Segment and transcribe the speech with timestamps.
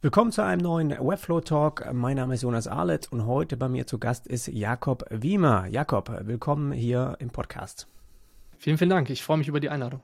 [0.00, 1.92] Willkommen zu einem neuen Webflow Talk.
[1.92, 5.66] Mein Name ist Jonas Arlett und heute bei mir zu Gast ist Jakob Wiemer.
[5.66, 7.88] Jakob, willkommen hier im Podcast.
[8.58, 9.10] Vielen, vielen Dank.
[9.10, 10.00] Ich freue mich über die Einladung.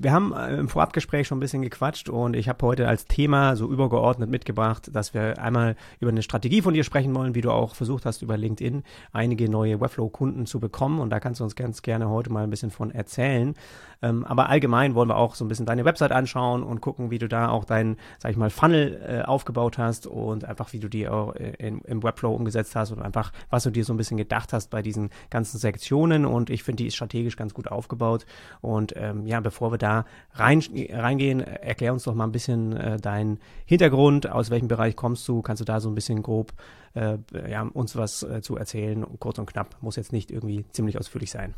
[0.00, 3.56] Wir haben äh, im Vorabgespräch schon ein bisschen gequatscht und ich habe heute als Thema
[3.56, 7.50] so übergeordnet mitgebracht, dass wir einmal über eine Strategie von dir sprechen wollen, wie du
[7.50, 8.82] auch versucht hast, über LinkedIn
[9.12, 11.00] einige neue Webflow-Kunden zu bekommen.
[11.00, 13.54] Und da kannst du uns ganz gerne heute mal ein bisschen von erzählen.
[14.02, 17.18] Ähm, aber allgemein wollen wir auch so ein bisschen deine Website anschauen und gucken, wie
[17.18, 20.88] du da auch deinen, sag ich mal, Funnel äh, aufgebaut hast und einfach, wie du
[20.88, 24.16] die auch äh, im Webflow umgesetzt hast und einfach, was du dir so ein bisschen
[24.16, 26.26] gedacht hast bei diesen ganzen Sektionen.
[26.26, 28.26] Und ich finde, die ist strategisch ganz gut aufgebaut.
[28.60, 32.98] Und ähm, ja, bevor wir da rein, reingehen, erklär uns doch mal ein bisschen äh,
[32.98, 36.52] deinen Hintergrund, aus welchem Bereich kommst du, kannst du da so ein bisschen grob
[36.94, 37.18] äh,
[37.48, 41.30] ja, uns was äh, zu erzählen, kurz und knapp, muss jetzt nicht irgendwie ziemlich ausführlich
[41.30, 41.54] sein.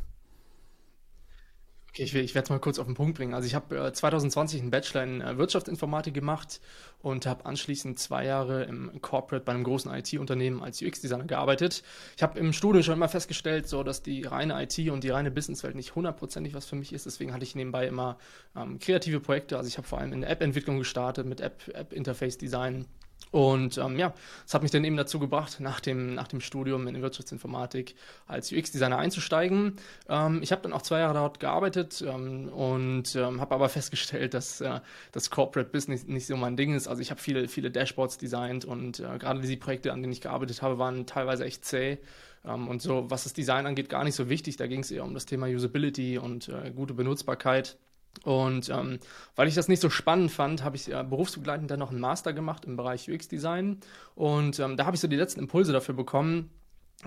[1.94, 3.34] Okay, ich, ich werde es mal kurz auf den Punkt bringen.
[3.34, 6.60] Also ich habe äh, 2020 einen Bachelor in äh, Wirtschaftsinformatik gemacht
[7.02, 11.84] und habe anschließend zwei Jahre im Corporate bei einem großen IT-Unternehmen als UX-Designer gearbeitet.
[12.16, 15.30] Ich habe im Studium schon immer festgestellt, so dass die reine IT und die reine
[15.30, 17.06] Businesswelt nicht hundertprozentig was für mich ist.
[17.06, 18.18] Deswegen hatte ich nebenbei immer
[18.56, 19.56] ähm, kreative Projekte.
[19.56, 22.80] Also ich habe vor allem in der App-Entwicklung gestartet mit App-Interface-Design.
[22.80, 23.03] App
[23.34, 26.86] und ähm, ja, das hat mich dann eben dazu gebracht, nach dem, nach dem Studium
[26.86, 27.96] in Wirtschaftsinformatik
[28.28, 29.74] als UX-Designer einzusteigen.
[30.08, 34.34] Ähm, ich habe dann auch zwei Jahre dort gearbeitet ähm, und ähm, habe aber festgestellt,
[34.34, 34.78] dass äh,
[35.10, 36.86] das Corporate Business nicht so mein Ding ist.
[36.86, 40.20] Also ich habe viele, viele Dashboards designt und äh, gerade diese Projekte, an denen ich
[40.20, 41.98] gearbeitet habe, waren teilweise echt zäh.
[42.44, 44.58] Ähm, und so, was das Design angeht, gar nicht so wichtig.
[44.58, 47.78] Da ging es eher um das Thema Usability und äh, gute Benutzbarkeit.
[48.22, 49.00] Und ähm,
[49.36, 52.32] weil ich das nicht so spannend fand, habe ich äh, berufsbegleitend dann noch einen Master
[52.32, 53.80] gemacht im Bereich UX-Design.
[54.14, 56.50] Und ähm, da habe ich so die letzten Impulse dafür bekommen,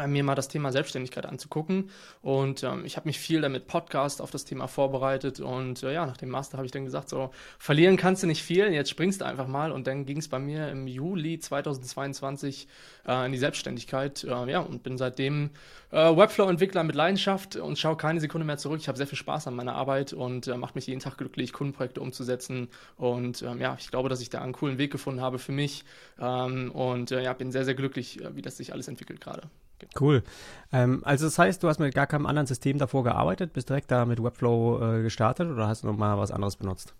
[0.05, 1.89] mir mal das Thema Selbstständigkeit anzugucken.
[2.21, 5.39] Und ähm, ich habe mich viel damit Podcast auf das Thema vorbereitet.
[5.39, 8.43] Und äh, ja, nach dem Master habe ich dann gesagt, so verlieren kannst du nicht
[8.43, 9.71] viel, jetzt springst du einfach mal.
[9.71, 12.67] Und dann ging es bei mir im Juli 2022
[13.07, 14.23] äh, in die Selbstständigkeit.
[14.23, 15.51] Äh, ja, und bin seitdem
[15.91, 18.79] äh, Webflow-Entwickler mit Leidenschaft und schaue keine Sekunde mehr zurück.
[18.79, 21.53] Ich habe sehr viel Spaß an meiner Arbeit und äh, macht mich jeden Tag glücklich,
[21.53, 22.67] Kundenprojekte umzusetzen.
[22.97, 25.85] Und ähm, ja, ich glaube, dass ich da einen coolen Weg gefunden habe für mich.
[26.19, 29.49] Ähm, und ja, bin sehr, sehr glücklich, wie das sich alles entwickelt gerade.
[29.99, 30.23] Cool.
[30.71, 33.91] Ähm, also das heißt, du hast mit gar keinem anderen System davor gearbeitet, bist direkt
[33.91, 36.93] da mit Webflow äh, gestartet oder hast du noch mal was anderes benutzt?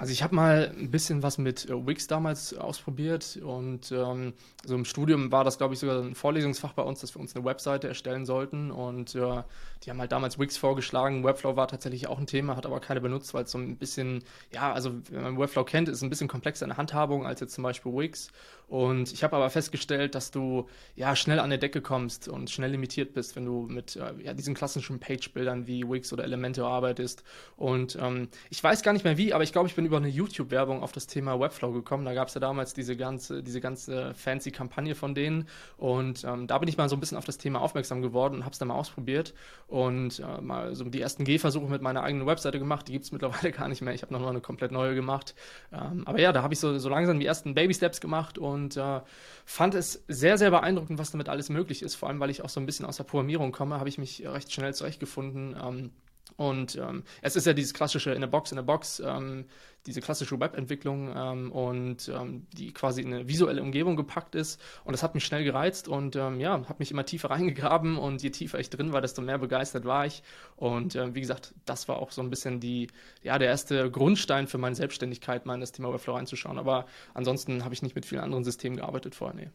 [0.00, 4.32] Also ich habe mal ein bisschen was mit äh, Wix damals ausprobiert und ähm,
[4.64, 7.36] so im Studium war das, glaube ich, sogar ein Vorlesungsfach bei uns, dass wir uns
[7.36, 9.42] eine Webseite erstellen sollten und äh,
[9.82, 11.22] die haben halt damals Wix vorgeschlagen.
[11.22, 14.24] Webflow war tatsächlich auch ein Thema, hat aber keine benutzt, weil es so ein bisschen,
[14.50, 17.40] ja, also wenn man Webflow kennt, ist es ein bisschen komplexer in der Handhabung als
[17.40, 18.28] jetzt zum Beispiel Wix
[18.70, 22.70] und ich habe aber festgestellt, dass du ja schnell an der Decke kommst und schnell
[22.70, 27.24] limitiert bist, wenn du mit äh, ja, diesen klassischen Page-Bildern wie Wix oder Elemente arbeitest
[27.56, 30.08] und ähm, ich weiß gar nicht mehr wie, aber ich glaube, ich bin über eine
[30.08, 32.04] YouTube-Werbung auf das Thema Webflow gekommen.
[32.04, 35.48] Da gab es ja damals diese ganze, diese ganze fancy Kampagne von denen.
[35.76, 38.44] Und ähm, da bin ich mal so ein bisschen auf das Thema aufmerksam geworden und
[38.44, 39.34] habe es dann mal ausprobiert
[39.66, 42.88] und äh, mal so die ersten Gehversuche mit meiner eigenen Webseite gemacht.
[42.88, 43.94] Die gibt es mittlerweile gar nicht mehr.
[43.94, 45.34] Ich habe noch mal eine komplett neue gemacht.
[45.72, 49.00] Ähm, aber ja, da habe ich so, so langsam die ersten Baby-Steps gemacht und äh,
[49.44, 51.94] fand es sehr, sehr beeindruckend, was damit alles möglich ist.
[51.94, 54.26] Vor allem, weil ich auch so ein bisschen aus der Programmierung komme, habe ich mich
[54.26, 55.56] recht schnell zurechtgefunden.
[55.60, 55.90] Ähm,
[56.36, 59.46] und ähm, es ist ja dieses klassische in a Box, in a Box, ähm,
[59.86, 64.60] diese klassische Webentwicklung ähm, und ähm, die quasi in eine visuelle Umgebung gepackt ist.
[64.84, 68.22] Und das hat mich schnell gereizt und ähm, ja, habe mich immer tiefer reingegraben und
[68.22, 70.22] je tiefer ich drin war, desto mehr begeistert war ich.
[70.56, 72.88] Und äh, wie gesagt, das war auch so ein bisschen die,
[73.22, 76.58] ja, der erste Grundstein für meine Selbstständigkeit, mal in das Thema Webflow reinzuschauen.
[76.58, 79.50] Aber ansonsten habe ich nicht mit vielen anderen Systemen gearbeitet vorher, nee.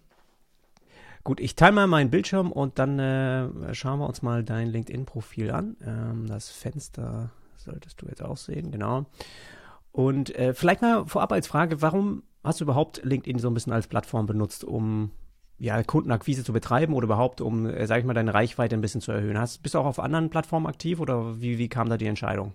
[1.25, 5.49] Gut, ich teile mal meinen Bildschirm und dann äh, schauen wir uns mal dein LinkedIn-Profil
[5.49, 5.75] an.
[5.83, 9.07] Ähm, das Fenster solltest du jetzt auch sehen, genau.
[9.91, 13.73] Und äh, vielleicht mal vorab als Frage, warum hast du überhaupt LinkedIn so ein bisschen
[13.73, 15.09] als Plattform benutzt, um
[15.57, 19.01] ja, Kundenakquise zu betreiben oder überhaupt, um, äh, sag ich mal, deine Reichweite ein bisschen
[19.01, 19.39] zu erhöhen?
[19.39, 22.53] Hast, bist du auch auf anderen Plattformen aktiv oder wie, wie kam da die Entscheidung?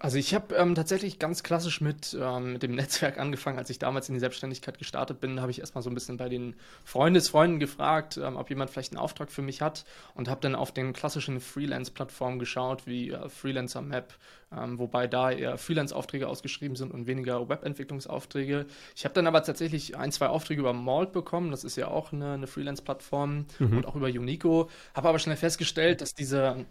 [0.00, 3.58] Also ich habe ähm, tatsächlich ganz klassisch mit, ähm, mit dem Netzwerk angefangen.
[3.58, 6.28] Als ich damals in die Selbstständigkeit gestartet bin, habe ich erstmal so ein bisschen bei
[6.28, 6.54] den
[6.84, 9.84] Freundesfreunden gefragt, ähm, ob jemand vielleicht einen Auftrag für mich hat
[10.14, 14.14] und habe dann auf den klassischen Freelance-Plattformen geschaut, wie äh, Freelancer Map,
[14.56, 18.66] ähm, wobei da eher Freelance-Aufträge ausgeschrieben sind und weniger Webentwicklungsaufträge.
[18.94, 22.12] Ich habe dann aber tatsächlich ein, zwei Aufträge über Malt bekommen, das ist ja auch
[22.12, 23.78] eine, eine Freelance-Plattform mhm.
[23.78, 26.66] und auch über Unico, habe aber schnell festgestellt, dass diese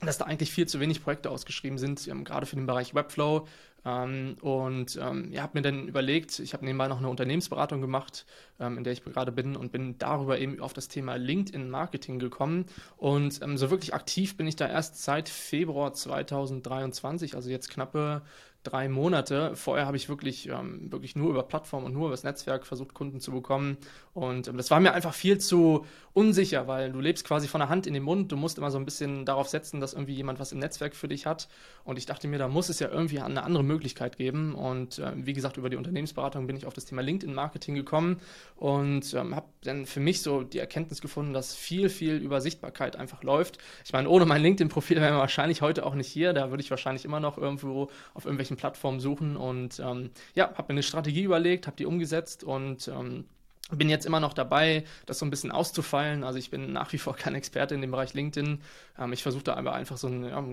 [0.00, 3.46] dass da eigentlich viel zu wenig Projekte ausgeschrieben sind, ähm, gerade für den Bereich Webflow.
[3.84, 8.26] Ähm, und ähm, ja, habe mir dann überlegt, ich habe nebenbei noch eine Unternehmensberatung gemacht,
[8.58, 12.66] ähm, in der ich gerade bin und bin darüber eben auf das Thema LinkedIn-Marketing gekommen.
[12.98, 18.22] Und ähm, so wirklich aktiv bin ich da erst seit Februar 2023, also jetzt knappe
[18.62, 19.56] drei Monate.
[19.56, 22.94] Vorher habe ich wirklich, ähm, wirklich nur über Plattform und nur über das Netzwerk versucht,
[22.94, 23.78] Kunden zu bekommen.
[24.12, 27.68] Und ähm, das war mir einfach viel zu unsicher, weil du lebst quasi von der
[27.68, 28.32] Hand in den Mund.
[28.32, 31.08] Du musst immer so ein bisschen darauf setzen, dass irgendwie jemand was im Netzwerk für
[31.08, 31.48] dich hat.
[31.84, 34.54] Und ich dachte mir, da muss es ja irgendwie eine andere Möglichkeit geben.
[34.54, 38.20] Und äh, wie gesagt, über die Unternehmensberatung bin ich auf das Thema LinkedIn-Marketing gekommen
[38.56, 42.96] und ähm, habe dann für mich so die Erkenntnis gefunden, dass viel, viel über Sichtbarkeit
[42.96, 43.58] einfach läuft.
[43.84, 46.32] Ich meine, ohne mein LinkedIn-Profil wären wir wahrscheinlich heute auch nicht hier.
[46.32, 49.36] Da würde ich wahrscheinlich immer noch irgendwo auf irgendwelchen Plattformen suchen.
[49.36, 53.24] Und ähm, ja, habe mir eine Strategie überlegt, habe die umgesetzt und ähm,
[53.70, 56.24] bin jetzt immer noch dabei, das so ein bisschen auszufeilen.
[56.24, 58.60] Also ich bin nach wie vor kein Experte in dem Bereich LinkedIn.
[58.98, 60.44] Ähm, ich versuche da aber einfach so ein, ja,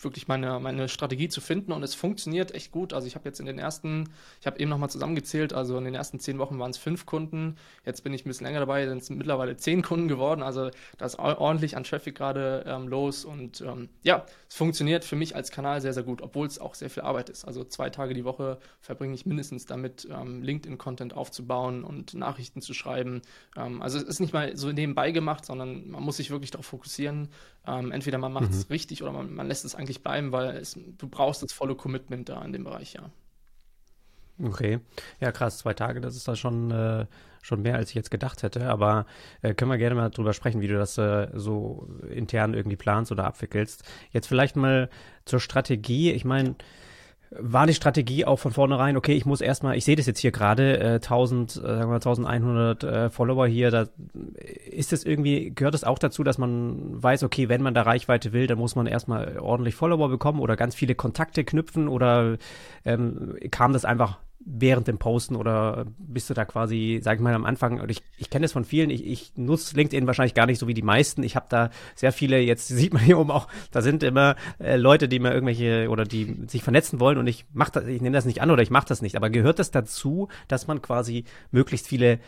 [0.00, 2.92] wirklich meine, meine Strategie zu finden und es funktioniert echt gut.
[2.92, 4.10] Also ich habe jetzt in den ersten,
[4.40, 7.56] ich habe eben nochmal zusammengezählt, also in den ersten zehn Wochen waren es fünf Kunden,
[7.84, 11.06] jetzt bin ich ein bisschen länger dabei, sind es mittlerweile zehn Kunden geworden, also da
[11.06, 15.50] ist ordentlich an Traffic gerade ähm, los und ähm, ja, es funktioniert für mich als
[15.50, 17.44] Kanal sehr, sehr gut, obwohl es auch sehr viel Arbeit ist.
[17.44, 22.74] Also zwei Tage die Woche verbringe ich mindestens damit, ähm, LinkedIn-Content aufzubauen und Nachrichten zu
[22.74, 23.22] schreiben.
[23.56, 26.66] Ähm, also es ist nicht mal so nebenbei gemacht, sondern man muss sich wirklich darauf
[26.66, 27.28] fokussieren.
[27.68, 28.72] Ähm, entweder man macht es mhm.
[28.72, 32.28] richtig oder man, man lässt es eigentlich bleiben, weil es, du brauchst das volle Commitment
[32.28, 33.10] da in dem Bereich, ja.
[34.42, 34.78] Okay,
[35.20, 37.06] ja krass, zwei Tage, das ist da schon, äh,
[37.42, 38.68] schon mehr, als ich jetzt gedacht hätte.
[38.70, 39.04] Aber
[39.42, 43.10] äh, können wir gerne mal drüber sprechen, wie du das äh, so intern irgendwie planst
[43.10, 43.82] oder abwickelst.
[44.12, 44.90] Jetzt vielleicht mal
[45.24, 46.12] zur Strategie.
[46.12, 46.54] Ich meine,
[47.30, 50.32] war die Strategie auch von vornherein, okay, ich muss erstmal, ich sehe das jetzt hier
[50.32, 53.86] gerade, äh, 1000, äh, sagen wir 1100 äh, Follower hier, da
[54.70, 58.32] ist es irgendwie, gehört es auch dazu, dass man weiß, okay, wenn man da Reichweite
[58.32, 62.38] will, dann muss man erstmal ordentlich Follower bekommen oder ganz viele Kontakte knüpfen oder
[62.84, 64.18] ähm, kam das einfach
[64.50, 68.30] während dem Posten oder bist du da quasi, sag ich mal, am Anfang, ich, ich
[68.30, 71.22] kenne das von vielen, ich, ich nutze LinkedIn wahrscheinlich gar nicht so wie die meisten.
[71.22, 74.76] Ich habe da sehr viele, jetzt sieht man hier oben auch, da sind immer äh,
[74.76, 78.16] Leute, die mir irgendwelche oder die sich vernetzen wollen und ich mach das, ich nehme
[78.16, 79.16] das nicht an oder ich mache das nicht.
[79.16, 82.18] Aber gehört das dazu, dass man quasi möglichst viele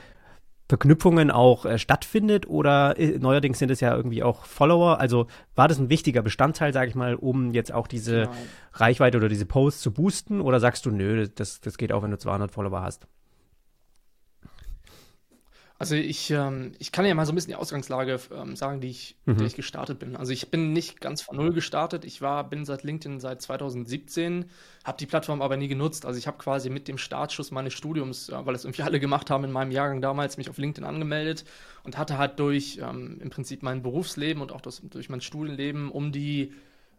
[0.70, 5.00] Verknüpfungen auch äh, stattfindet oder äh, neuerdings sind es ja irgendwie auch Follower.
[5.00, 5.26] Also
[5.56, 8.32] war das ein wichtiger Bestandteil, sage ich mal, um jetzt auch diese genau.
[8.74, 10.40] Reichweite oder diese Posts zu boosten?
[10.40, 13.08] Oder sagst du, nö, das, das geht auch, wenn du 200 Follower hast?
[15.80, 18.90] Also ich, ähm, ich kann ja mal so ein bisschen die Ausgangslage ähm, sagen, die
[18.90, 19.38] ich, mhm.
[19.38, 20.14] der ich gestartet bin.
[20.14, 22.04] Also ich bin nicht ganz von null gestartet.
[22.04, 24.44] Ich war, bin seit LinkedIn seit 2017,
[24.84, 26.04] habe die Plattform aber nie genutzt.
[26.04, 29.30] Also ich habe quasi mit dem Startschuss meines Studiums, äh, weil es irgendwie alle gemacht
[29.30, 31.46] haben in meinem Jahrgang damals, mich auf LinkedIn angemeldet
[31.82, 35.90] und hatte halt durch ähm, im Prinzip mein Berufsleben und auch das, durch mein Studienleben
[35.90, 36.52] um die,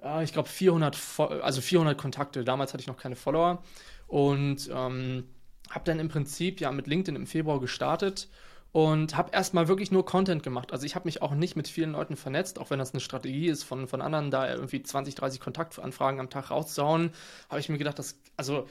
[0.03, 2.43] äh, ich glaube 400, also 400 Kontakte.
[2.43, 3.61] Damals hatte ich noch keine Follower
[4.07, 5.25] und ähm,
[5.69, 8.27] habe dann im Prinzip ja mit LinkedIn im Februar gestartet
[8.71, 10.71] und habe erstmal wirklich nur Content gemacht.
[10.71, 13.47] Also ich habe mich auch nicht mit vielen Leuten vernetzt, auch wenn das eine Strategie
[13.47, 17.11] ist, von, von anderen da irgendwie 20, 30 Kontaktanfragen am Tag rauszuhauen,
[17.49, 18.67] habe ich mir gedacht, dass, also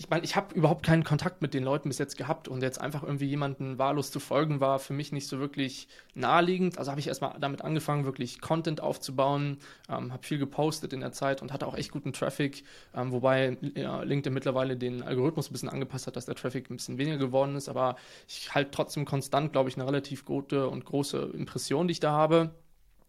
[0.00, 2.80] ich meine, ich habe überhaupt keinen Kontakt mit den Leuten bis jetzt gehabt und jetzt
[2.80, 6.78] einfach irgendwie jemanden wahllos zu folgen, war für mich nicht so wirklich naheliegend.
[6.78, 9.58] Also habe ich erstmal damit angefangen, wirklich Content aufzubauen,
[9.90, 12.64] ähm, habe viel gepostet in der Zeit und hatte auch echt guten Traffic,
[12.94, 16.76] ähm, wobei ja, LinkedIn mittlerweile den Algorithmus ein bisschen angepasst hat, dass der Traffic ein
[16.76, 20.86] bisschen weniger geworden ist, aber ich halte trotzdem konstant, glaube ich, eine relativ gute und
[20.86, 22.54] große Impression, die ich da habe.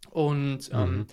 [0.09, 1.05] Und ähm, mhm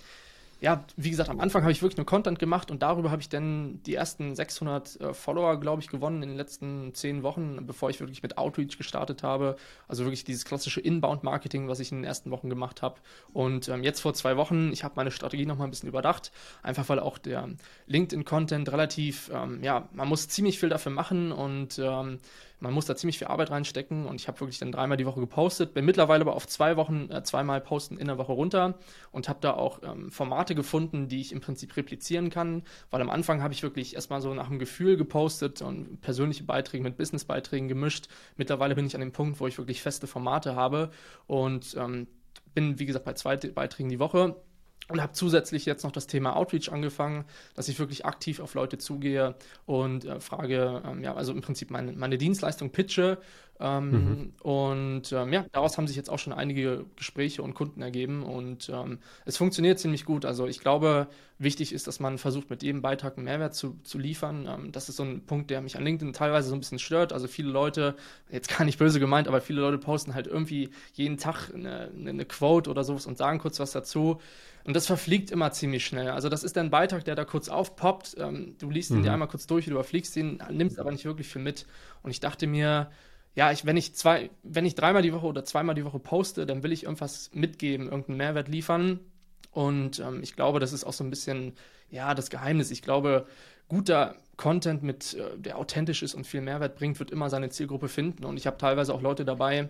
[0.61, 3.29] ja, wie gesagt, am Anfang habe ich wirklich nur Content gemacht und darüber habe ich
[3.29, 7.89] dann die ersten 600 äh, Follower, glaube ich, gewonnen in den letzten zehn Wochen, bevor
[7.89, 9.55] ich wirklich mit Outreach gestartet habe.
[9.87, 12.99] Also wirklich dieses klassische Inbound-Marketing, was ich in den ersten Wochen gemacht habe.
[13.31, 16.31] Und ähm, jetzt vor zwei Wochen, ich habe meine Strategie nochmal ein bisschen überdacht,
[16.61, 17.47] einfach weil auch der
[17.87, 22.19] LinkedIn-Content relativ, ähm, ja, man muss ziemlich viel dafür machen und ähm,
[22.59, 25.19] man muss da ziemlich viel Arbeit reinstecken und ich habe wirklich dann dreimal die Woche
[25.19, 28.77] gepostet, bin mittlerweile aber auf zwei Wochen, äh, zweimal posten in der Woche runter
[29.11, 33.09] und habe da auch ähm, Formate gefunden, die ich im Prinzip replizieren kann, weil am
[33.09, 37.67] Anfang habe ich wirklich erstmal so nach dem Gefühl gepostet und persönliche Beiträge mit Businessbeiträgen
[37.67, 38.07] gemischt.
[38.35, 40.91] Mittlerweile bin ich an dem Punkt, wo ich wirklich feste Formate habe
[41.27, 42.07] und ähm,
[42.53, 44.35] bin, wie gesagt, bei zwei Beiträgen die Woche
[44.89, 48.77] und habe zusätzlich jetzt noch das Thema Outreach angefangen, dass ich wirklich aktiv auf Leute
[48.77, 53.19] zugehe und äh, frage, ähm, ja, also im Prinzip meine, meine Dienstleistung pitche.
[53.61, 54.33] Ähm, mhm.
[54.41, 58.69] Und ähm, ja, daraus haben sich jetzt auch schon einige Gespräche und Kunden ergeben und
[58.69, 60.23] ähm, es funktioniert ziemlich gut.
[60.23, 61.07] Also ich glaube,
[61.39, 64.47] wichtig ist, dass man versucht, mit jedem Beitrag einen Mehrwert zu, zu liefern.
[64.47, 67.11] Ähm, das ist so ein Punkt, der mich an LinkedIn teilweise so ein bisschen stört.
[67.11, 67.95] Also viele Leute,
[68.31, 72.25] jetzt gar nicht böse gemeint, aber viele Leute posten halt irgendwie jeden Tag eine, eine
[72.25, 74.21] Quote oder sowas und sagen kurz was dazu.
[74.63, 76.09] Und das verfliegt immer ziemlich schnell.
[76.09, 78.17] Also das ist ein Beitrag, der da kurz aufpoppt.
[78.19, 79.13] Ähm, du liest ihn dir mhm.
[79.13, 81.65] einmal kurz durch, du überfliegst ihn, nimmst aber nicht wirklich viel mit.
[82.03, 82.91] Und ich dachte mir,
[83.35, 86.45] ja, ich, wenn ich zwei, wenn ich dreimal die Woche oder zweimal die Woche poste,
[86.45, 88.99] dann will ich irgendwas mitgeben, irgendeinen Mehrwert liefern.
[89.51, 91.53] Und ähm, ich glaube, das ist auch so ein bisschen,
[91.89, 92.71] ja, das Geheimnis.
[92.71, 93.27] Ich glaube,
[93.67, 97.87] guter Content mit, äh, der authentisch ist und viel Mehrwert bringt, wird immer seine Zielgruppe
[97.87, 98.25] finden.
[98.25, 99.69] Und ich habe teilweise auch Leute dabei,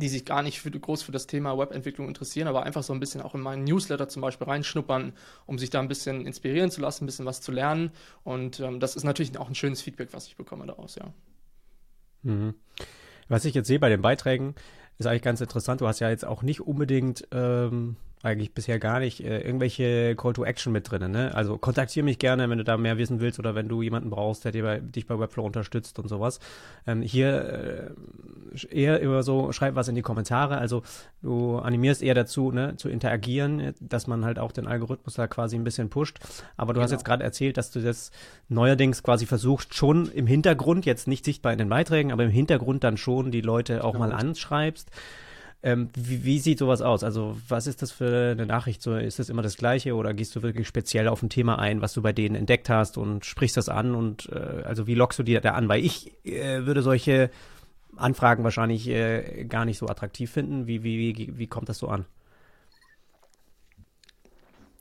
[0.00, 3.00] die sich gar nicht für, groß für das Thema Webentwicklung interessieren, aber einfach so ein
[3.00, 5.12] bisschen auch in meinen Newsletter zum Beispiel reinschnuppern,
[5.46, 7.90] um sich da ein bisschen inspirieren zu lassen, ein bisschen was zu lernen.
[8.22, 11.12] Und ähm, das ist natürlich auch ein schönes Feedback, was ich bekomme daraus, ja.
[12.22, 12.54] Mhm.
[13.28, 14.54] Was ich jetzt sehe bei den Beiträgen,
[14.98, 15.80] ist eigentlich ganz interessant.
[15.80, 20.32] Du hast ja jetzt auch nicht unbedingt ähm, eigentlich bisher gar nicht äh, irgendwelche Call
[20.32, 21.10] to Action mit drin.
[21.10, 21.34] Ne?
[21.34, 24.44] Also kontaktiere mich gerne, wenn du da mehr wissen willst oder wenn du jemanden brauchst,
[24.44, 26.40] der dir bei, dich bei Webflow unterstützt und sowas.
[26.86, 27.94] Ähm, hier
[28.54, 30.56] äh, eher immer so, schreib was in die Kommentare.
[30.58, 30.82] Also
[31.22, 35.56] du animierst eher dazu, ne, zu interagieren, dass man halt auch den Algorithmus da quasi
[35.56, 36.18] ein bisschen pusht.
[36.56, 36.84] Aber du genau.
[36.84, 38.10] hast jetzt gerade erzählt, dass du das
[38.48, 42.84] neuerdings quasi versuchst, schon im Hintergrund, jetzt nicht sichtbar in den Beiträgen, aber im Hintergrund
[42.84, 44.06] dann schon die Leute auch genau.
[44.06, 44.90] mal anschreibst.
[45.64, 47.02] Ähm, wie, wie, sieht sowas aus?
[47.02, 48.82] Also, was ist das für eine Nachricht?
[48.82, 51.80] So, ist das immer das Gleiche oder gehst du wirklich speziell auf ein Thema ein,
[51.80, 53.94] was du bei denen entdeckt hast und sprichst das an?
[53.94, 55.70] Und äh, also, wie lockst du die da an?
[55.70, 57.30] Weil ich äh, würde solche
[57.96, 60.66] Anfragen wahrscheinlich äh, gar nicht so attraktiv finden.
[60.66, 62.04] Wie, wie, wie, wie kommt das so an?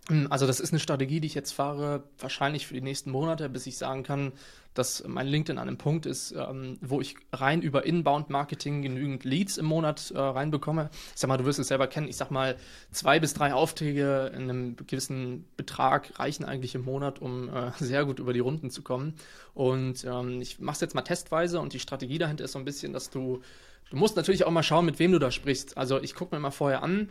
[0.10, 3.48] Hm, also das ist eine Strategie, die ich jetzt fahre, wahrscheinlich für die nächsten Monate,
[3.50, 4.34] bis ich sagen kann,
[4.74, 9.58] dass mein LinkedIn an einem Punkt ist, ähm, wo ich rein über Inbound-Marketing genügend Leads
[9.58, 10.90] im Monat äh, reinbekomme.
[11.14, 12.58] Ich sag mal, du wirst es selber kennen, ich sag mal,
[12.92, 18.04] zwei bis drei Aufträge in einem gewissen Betrag reichen eigentlich im Monat, um äh, sehr
[18.06, 19.14] gut über die Runden zu kommen.
[19.54, 22.66] Und ähm, ich mache es jetzt mal testweise und die Strategie dahinter ist so ein
[22.66, 23.42] bisschen, dass du
[23.90, 25.78] Du musst natürlich auch mal schauen, mit wem du da sprichst.
[25.78, 27.10] Also ich gucke mir mal vorher an, ähm,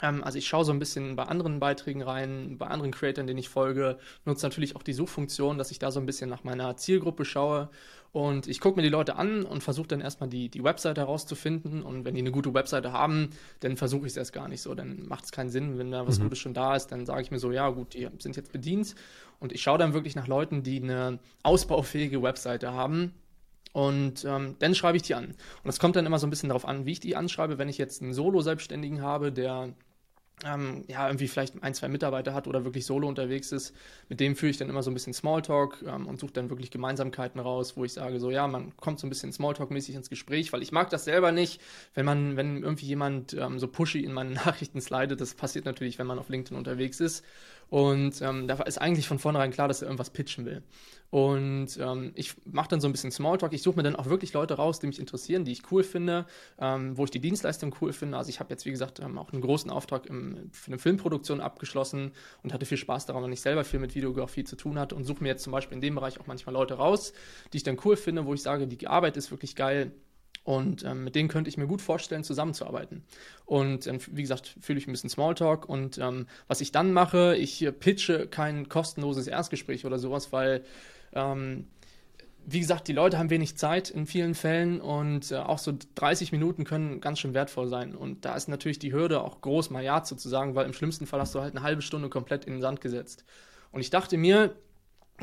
[0.00, 3.48] also ich schaue so ein bisschen bei anderen Beiträgen rein, bei anderen Creatoren, denen ich
[3.48, 7.24] folge, nutze natürlich auch die Suchfunktion, dass ich da so ein bisschen nach meiner Zielgruppe
[7.24, 7.68] schaue
[8.12, 11.82] und ich gucke mir die Leute an und versuche dann erstmal die, die Webseite herauszufinden.
[11.82, 13.30] Und wenn die eine gute Webseite haben,
[13.60, 14.74] dann versuche ich es erst gar nicht so.
[14.74, 15.78] Dann macht es keinen Sinn.
[15.78, 16.24] Wenn da was mhm.
[16.24, 18.96] Gutes schon da ist, dann sage ich mir so, ja gut, die sind jetzt bedient.
[19.38, 23.14] Und ich schaue dann wirklich nach Leuten, die eine ausbaufähige Webseite haben
[23.72, 25.34] und ähm, dann schreibe ich die an.
[25.62, 27.58] Und es kommt dann immer so ein bisschen darauf an, wie ich die anschreibe.
[27.58, 29.74] Wenn ich jetzt einen Solo-Selbstständigen habe, der
[30.44, 33.74] ähm, ja, irgendwie vielleicht ein, zwei Mitarbeiter hat oder wirklich solo unterwegs ist,
[34.08, 36.70] mit dem führe ich dann immer so ein bisschen Smalltalk ähm, und suche dann wirklich
[36.70, 40.52] Gemeinsamkeiten raus, wo ich sage, so ja, man kommt so ein bisschen Smalltalk-mäßig ins Gespräch,
[40.52, 41.60] weil ich mag das selber nicht,
[41.94, 45.98] wenn man, wenn irgendwie jemand ähm, so pushy in meinen Nachrichten slidet, das passiert natürlich,
[45.98, 47.24] wenn man auf LinkedIn unterwegs ist.
[47.70, 50.62] Und ähm, da ist eigentlich von vornherein klar, dass er irgendwas pitchen will.
[51.10, 53.52] Und ähm, ich mache dann so ein bisschen Smalltalk.
[53.52, 56.26] Ich suche mir dann auch wirklich Leute raus, die mich interessieren, die ich cool finde,
[56.58, 58.16] ähm, wo ich die Dienstleistung cool finde.
[58.16, 61.40] Also ich habe jetzt, wie gesagt, ähm, auch einen großen Auftrag im, für eine Filmproduktion
[61.40, 62.12] abgeschlossen
[62.42, 65.04] und hatte viel Spaß daran, weil ich selber viel mit Videografie zu tun hatte und
[65.04, 67.12] suche mir jetzt zum Beispiel in dem Bereich auch manchmal Leute raus,
[67.52, 69.92] die ich dann cool finde, wo ich sage, die Arbeit ist wirklich geil.
[70.42, 73.04] Und ähm, mit denen könnte ich mir gut vorstellen, zusammenzuarbeiten.
[73.44, 75.68] Und ähm, wie gesagt, fühle ich ein bisschen Smalltalk.
[75.68, 80.64] Und ähm, was ich dann mache, ich pitche kein kostenloses Erstgespräch oder sowas, weil
[81.12, 81.66] ähm,
[82.46, 86.32] wie gesagt, die Leute haben wenig Zeit in vielen Fällen und äh, auch so 30
[86.32, 87.94] Minuten können ganz schön wertvoll sein.
[87.94, 90.16] Und da ist natürlich die Hürde auch groß, mal Ja zu
[90.54, 93.24] weil im schlimmsten Fall hast du halt eine halbe Stunde komplett in den Sand gesetzt.
[93.72, 94.54] Und ich dachte mir,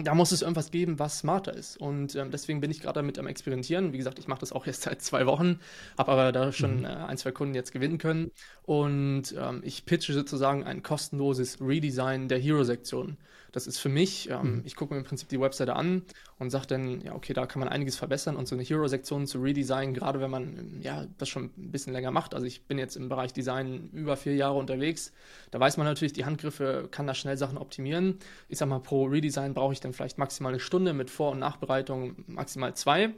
[0.04, 1.78] da muss es irgendwas geben, was smarter ist.
[1.78, 3.94] Und ähm, deswegen bin ich gerade damit am Experimentieren.
[3.94, 5.60] Wie gesagt, ich mache das auch erst seit zwei Wochen,
[5.98, 6.86] habe aber da schon mhm.
[6.86, 8.32] äh, ein, zwei Kunden jetzt gewinnen können.
[8.64, 13.18] Und ähm, ich pitche sozusagen ein kostenloses Redesign der Hero-Sektion.
[13.52, 14.62] Das ist für mich, ähm, mhm.
[14.66, 16.04] ich gucke mir im Prinzip die Webseite an
[16.40, 19.40] und sage dann, ja, okay, da kann man einiges verbessern und so eine Hero-Sektion zu
[19.40, 22.34] redesignen, gerade wenn man ähm, ja das schon ein bisschen länger macht.
[22.34, 25.14] Also ich bin jetzt im Bereich Design über vier Jahre unterwegs.
[25.52, 28.20] Da weiß man natürlich, die Handgriffe kann da schnell Sachen optimieren.
[28.50, 31.40] Ich sag mal, pro Redesign brauche ich dann vielleicht maximal eine Stunde mit Vor- und
[31.40, 33.14] Nachbereitung maximal zwei.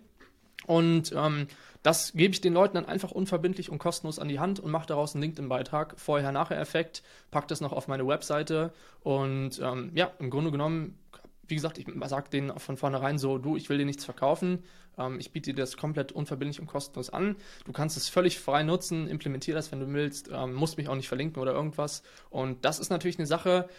[0.70, 1.48] Und ähm,
[1.82, 4.86] das gebe ich den Leuten dann einfach unverbindlich und kostenlos an die Hand und mache
[4.86, 8.72] daraus einen LinkedIn-Beitrag, Vorher-Nachher-Effekt, packe das noch auf meine Webseite.
[9.02, 11.00] Und ähm, ja, im Grunde genommen,
[11.48, 14.62] wie gesagt, ich sage denen von vornherein so, du, ich will dir nichts verkaufen,
[15.00, 17.36] ähm, ich biete dir das komplett unverbindlich und kostenlos an.
[17.66, 20.96] Du kannst es völlig frei nutzen, implementiere das, wenn du willst, ähm, musst mich auch
[20.96, 22.04] nicht verlinken oder irgendwas.
[22.30, 23.70] Und das ist natürlich eine Sache,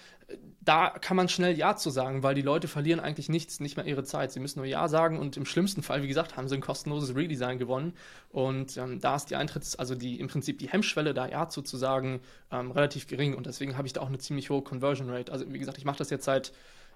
[0.62, 3.86] da kann man schnell Ja zu sagen, weil die Leute verlieren eigentlich nichts, nicht mehr
[3.86, 4.32] ihre Zeit.
[4.32, 7.14] Sie müssen nur Ja sagen und im schlimmsten Fall, wie gesagt, haben sie ein kostenloses
[7.16, 7.94] Redesign gewonnen.
[8.30, 11.62] Und ähm, da ist die Eintritts-, also die im Prinzip die Hemmschwelle, da Ja zu,
[11.62, 12.20] zu sagen,
[12.52, 13.34] ähm, relativ gering.
[13.34, 15.32] Und deswegen habe ich da auch eine ziemlich hohe Conversion Rate.
[15.32, 16.52] Also wie gesagt, ich mache das jetzt seit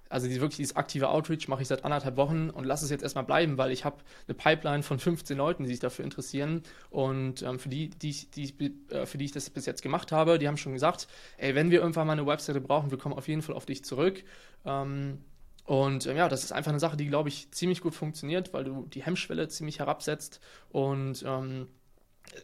[0.08, 3.02] also die, wirklich dieses aktive Outreach mache ich seit anderthalb Wochen und lasse es jetzt
[3.02, 3.96] erstmal bleiben, weil ich habe
[4.26, 6.62] eine Pipeline von 15 Leuten, die sich dafür interessieren.
[6.90, 10.38] Und ähm, für, die, die, die, äh, für die ich das bis jetzt gemacht habe,
[10.38, 11.08] die haben schon gesagt,
[11.38, 13.84] ey, wenn wir irgendwann mal eine Webseite brauchen, wir kommen auf jeden Fall auf dich
[13.84, 14.24] zurück.
[14.64, 15.18] Ähm,
[15.64, 18.64] und ähm, ja, das ist einfach eine Sache, die, glaube ich, ziemlich gut funktioniert, weil
[18.64, 21.68] du die Hemmschwelle ziemlich herabsetzt und ähm,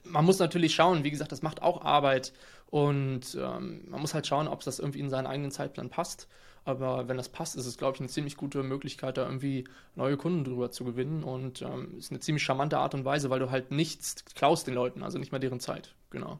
[0.04, 2.32] man muss natürlich schauen, wie gesagt, das macht auch Arbeit
[2.70, 6.28] und ähm, man muss halt schauen, ob das irgendwie in seinen eigenen Zeitplan passt.
[6.64, 9.64] Aber wenn das passt, ist es, glaube ich, eine ziemlich gute Möglichkeit, da irgendwie
[9.96, 11.24] neue Kunden drüber zu gewinnen.
[11.24, 14.74] Und ähm, ist eine ziemlich charmante Art und Weise, weil du halt nichts klaust den
[14.74, 15.94] Leuten, also nicht mehr deren Zeit.
[16.10, 16.38] Genau.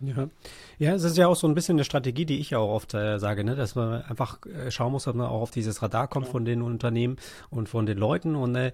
[0.00, 0.28] Ja.
[0.78, 2.92] ja, es ist ja auch so ein bisschen eine Strategie, die ich ja auch oft
[2.92, 3.56] äh, sage, ne?
[3.56, 6.32] dass man einfach äh, schauen muss, dass man auch auf dieses Radar kommt ja.
[6.32, 7.16] von den Unternehmen
[7.48, 8.36] und von den Leuten.
[8.36, 8.72] Und äh,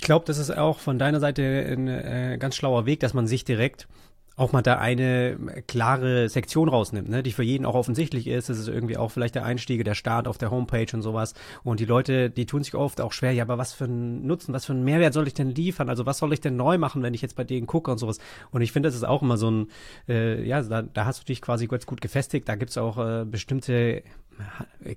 [0.00, 3.26] ich glaube, das ist auch von deiner Seite ein äh, ganz schlauer Weg, dass man
[3.26, 3.86] sich direkt
[4.34, 8.48] auch mal da eine klare Sektion rausnimmt, ne, die für jeden auch offensichtlich ist.
[8.48, 11.34] Das ist irgendwie auch vielleicht der Einstieg, der Start auf der Homepage und sowas.
[11.64, 14.54] Und die Leute, die tun sich oft auch schwer, ja, aber was für einen Nutzen,
[14.54, 15.90] was für einen Mehrwert soll ich denn liefern?
[15.90, 18.20] Also was soll ich denn neu machen, wenn ich jetzt bei denen gucke und sowas?
[18.52, 19.66] Und ich finde, das ist auch immer so ein,
[20.08, 22.48] äh, ja, da, da hast du dich quasi ganz gut gefestigt.
[22.48, 24.02] Da gibt's auch äh, bestimmte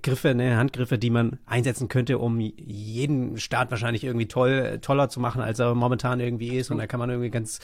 [0.02, 5.20] Griffe, ne, Handgriffe, die man einsetzen könnte, um jeden Start wahrscheinlich irgendwie toll, toller zu
[5.20, 6.70] machen, als er momentan irgendwie ist.
[6.70, 7.60] Und da kann man irgendwie ganz,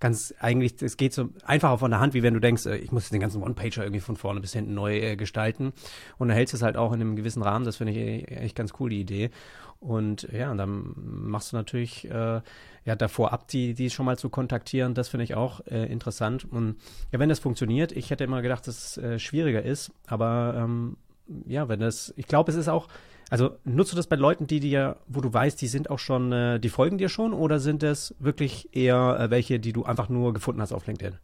[0.00, 2.92] ganz eigentlich, es geht so einfacher von der Hand, wie wenn du denkst, äh, ich
[2.92, 5.72] muss den ganzen One-Pager irgendwie von vorne bis hinten neu äh, gestalten.
[6.18, 7.64] Und dann hältst du es halt auch in einem gewissen Rahmen.
[7.64, 9.30] Das finde ich e-, echt ganz cool, die Idee.
[9.80, 12.40] Und ja, und dann machst du natürlich äh,
[12.84, 14.94] ja davor ab, die, die schon mal zu kontaktieren.
[14.94, 16.44] Das finde ich auch äh, interessant.
[16.44, 16.76] Und
[17.10, 20.96] ja, wenn das funktioniert, ich hätte immer gedacht, dass es äh, schwieriger ist, aber ähm,
[21.46, 22.88] ja, wenn das, ich glaube, es ist auch,
[23.30, 26.32] also nutzt du das bei Leuten, die dir, wo du weißt, die sind auch schon,
[26.32, 30.08] äh, die folgen dir schon oder sind es wirklich eher äh, welche, die du einfach
[30.08, 31.18] nur gefunden hast auf LinkedIn?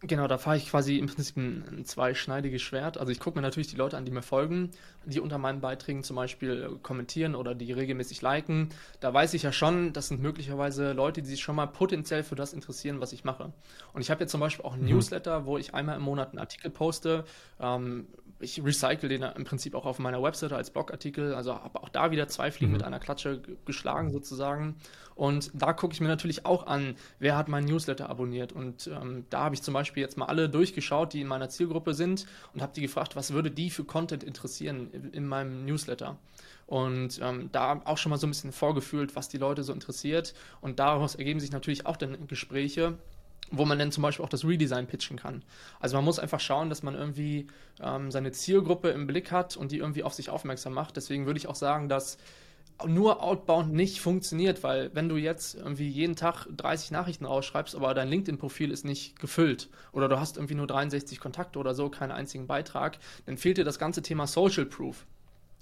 [0.00, 2.98] Genau, da fahre ich quasi im Prinzip ein, ein zweischneidiges Schwert.
[2.98, 4.70] Also ich gucke mir natürlich die Leute an, die mir folgen,
[5.04, 8.68] die unter meinen Beiträgen zum Beispiel äh, kommentieren oder die regelmäßig liken.
[9.00, 12.36] Da weiß ich ja schon, das sind möglicherweise Leute, die sich schon mal potenziell für
[12.36, 13.52] das interessieren, was ich mache.
[13.92, 14.90] Und ich habe jetzt zum Beispiel auch einen mhm.
[14.90, 17.24] Newsletter, wo ich einmal im Monat einen Artikel poste.
[17.58, 18.06] Ähm,
[18.40, 21.34] ich recycle den im Prinzip auch auf meiner Webseite als Blogartikel.
[21.34, 22.78] Also habe auch da wieder zwei Fliegen mhm.
[22.78, 24.76] mit einer Klatsche geschlagen sozusagen.
[25.14, 28.52] Und da gucke ich mir natürlich auch an, wer hat meinen Newsletter abonniert.
[28.52, 31.94] Und ähm, da habe ich zum Beispiel jetzt mal alle durchgeschaut, die in meiner Zielgruppe
[31.94, 36.16] sind und habe die gefragt, was würde die für Content interessieren in, in meinem Newsletter.
[36.66, 40.34] Und ähm, da auch schon mal so ein bisschen vorgefühlt, was die Leute so interessiert.
[40.60, 42.98] Und daraus ergeben sich natürlich auch dann Gespräche
[43.50, 45.42] wo man dann zum Beispiel auch das Redesign pitchen kann.
[45.80, 47.46] Also man muss einfach schauen, dass man irgendwie
[47.82, 50.96] ähm, seine Zielgruppe im Blick hat und die irgendwie auf sich aufmerksam macht.
[50.96, 52.18] Deswegen würde ich auch sagen, dass
[52.86, 57.92] nur Outbound nicht funktioniert, weil wenn du jetzt irgendwie jeden Tag 30 Nachrichten rausschreibst, aber
[57.92, 62.12] dein LinkedIn-Profil ist nicht gefüllt oder du hast irgendwie nur 63 Kontakte oder so, keinen
[62.12, 65.06] einzigen Beitrag, dann fehlt dir das ganze Thema Social Proof.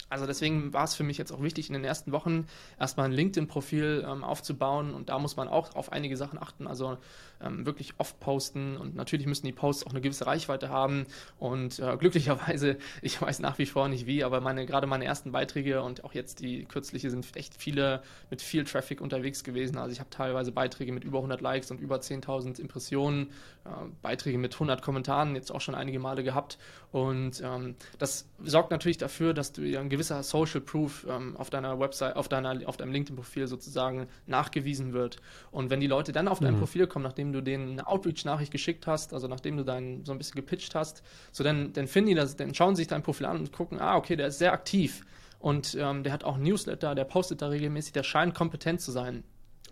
[0.08, 2.46] Also deswegen war es für mich jetzt auch wichtig, in den ersten Wochen
[2.78, 6.68] erstmal ein LinkedIn-Profil ähm, aufzubauen und da muss man auch auf einige Sachen achten.
[6.68, 6.98] Also
[7.40, 11.06] ähm, wirklich oft posten und natürlich müssen die Posts auch eine gewisse Reichweite haben
[11.38, 15.32] und äh, glücklicherweise, ich weiß nach wie vor nicht wie, aber meine gerade meine ersten
[15.32, 19.78] Beiträge und auch jetzt die kürzliche sind echt viele mit viel Traffic unterwegs gewesen.
[19.78, 23.30] Also ich habe teilweise Beiträge mit über 100 Likes und über 10.000 Impressionen,
[23.64, 23.68] äh,
[24.02, 26.58] Beiträge mit 100 Kommentaren jetzt auch schon einige Male gehabt
[26.92, 31.78] und ähm, das sorgt natürlich dafür, dass du ein gewisser Social Proof ähm, auf deiner
[31.78, 35.18] Website, auf deiner auf deinem LinkedIn-Profil sozusagen nachgewiesen wird
[35.50, 36.60] und wenn die Leute dann auf dein mhm.
[36.60, 40.12] Profil kommen, nachdem nachdem du denen eine Outreach-Nachricht geschickt hast, also nachdem du deinen so
[40.12, 43.02] ein bisschen gepitcht hast, so dann, dann finden die das, dann schauen sie sich dein
[43.02, 45.04] Profil an und gucken, ah, okay, der ist sehr aktiv
[45.38, 49.24] und ähm, der hat auch Newsletter, der postet da regelmäßig, der scheint kompetent zu sein.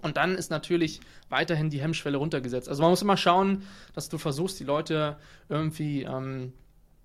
[0.03, 2.69] Und dann ist natürlich weiterhin die Hemmschwelle runtergesetzt.
[2.69, 3.63] Also man muss immer schauen,
[3.95, 5.17] dass du versuchst, die Leute
[5.49, 6.53] irgendwie ähm,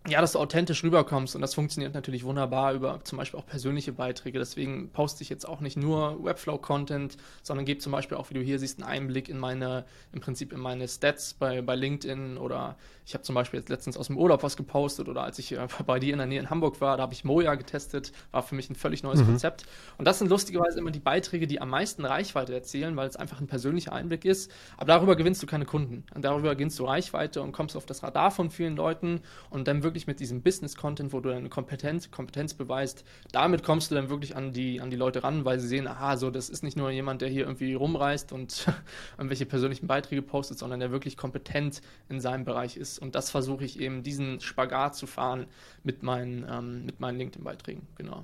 [0.07, 3.91] ja, dass du authentisch rüberkommst und das funktioniert natürlich wunderbar über zum Beispiel auch persönliche
[3.91, 4.39] Beiträge.
[4.39, 8.41] Deswegen poste ich jetzt auch nicht nur Webflow-Content, sondern gebe zum Beispiel auch, wie du
[8.41, 12.77] hier siehst, einen Einblick in meine, im Prinzip in meine Stats bei, bei LinkedIn oder
[13.05, 15.67] ich habe zum Beispiel jetzt letztens aus dem Urlaub was gepostet oder als ich äh,
[15.85, 18.55] bei dir in der Nähe in Hamburg war, da habe ich Moja getestet, war für
[18.55, 19.25] mich ein völlig neues mhm.
[19.25, 19.65] Konzept.
[19.97, 23.41] Und das sind lustigerweise immer die Beiträge, die am meisten Reichweite erzielen, weil es einfach
[23.41, 24.51] ein persönlicher Einblick ist.
[24.77, 26.05] Aber darüber gewinnst du keine Kunden.
[26.13, 29.83] Und darüber gewinnst du Reichweite und kommst auf das Radar von vielen Leuten und dann
[29.89, 34.35] wirklich mit diesem Business-Content, wo du deine Kompetenz, Kompetenz beweist, damit kommst du dann wirklich
[34.35, 36.91] an die, an die Leute ran, weil sie sehen, aha, so, das ist nicht nur
[36.91, 38.67] jemand, der hier irgendwie rumreist und
[39.17, 43.65] irgendwelche persönlichen Beiträge postet, sondern der wirklich kompetent in seinem Bereich ist und das versuche
[43.65, 45.47] ich eben, diesen Spagat zu fahren
[45.83, 48.23] mit meinen, ähm, mit meinen LinkedIn-Beiträgen, genau.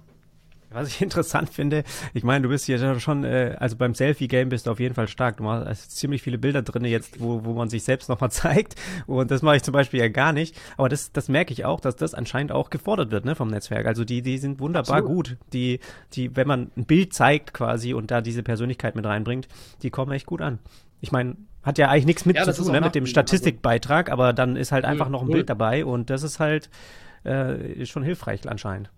[0.76, 1.84] Was ich interessant finde,
[2.14, 5.08] ich meine, du bist hier schon, äh, also beim Selfie-Game bist du auf jeden Fall
[5.08, 5.38] stark.
[5.38, 8.76] Du hast ziemlich viele Bilder drin jetzt, wo, wo man sich selbst nochmal zeigt.
[9.08, 10.56] Und das mache ich zum Beispiel ja gar nicht.
[10.78, 13.86] Aber das, das merke ich auch, dass das anscheinend auch gefordert wird, ne, vom Netzwerk.
[13.86, 15.30] Also die, die sind wunderbar Absolut.
[15.30, 15.38] gut.
[15.54, 15.80] Die,
[16.14, 19.48] die, wenn man ein Bild zeigt quasi und da diese Persönlichkeit mit reinbringt,
[19.82, 20.60] die kommen echt gut an.
[21.00, 24.34] Ich meine, hat ja eigentlich nichts mit ja, zu tun, ne, mit dem Statistikbeitrag, aber
[24.34, 26.70] dann ist halt einfach noch ein Bild dabei und das ist halt
[27.24, 28.92] äh, schon hilfreich anscheinend.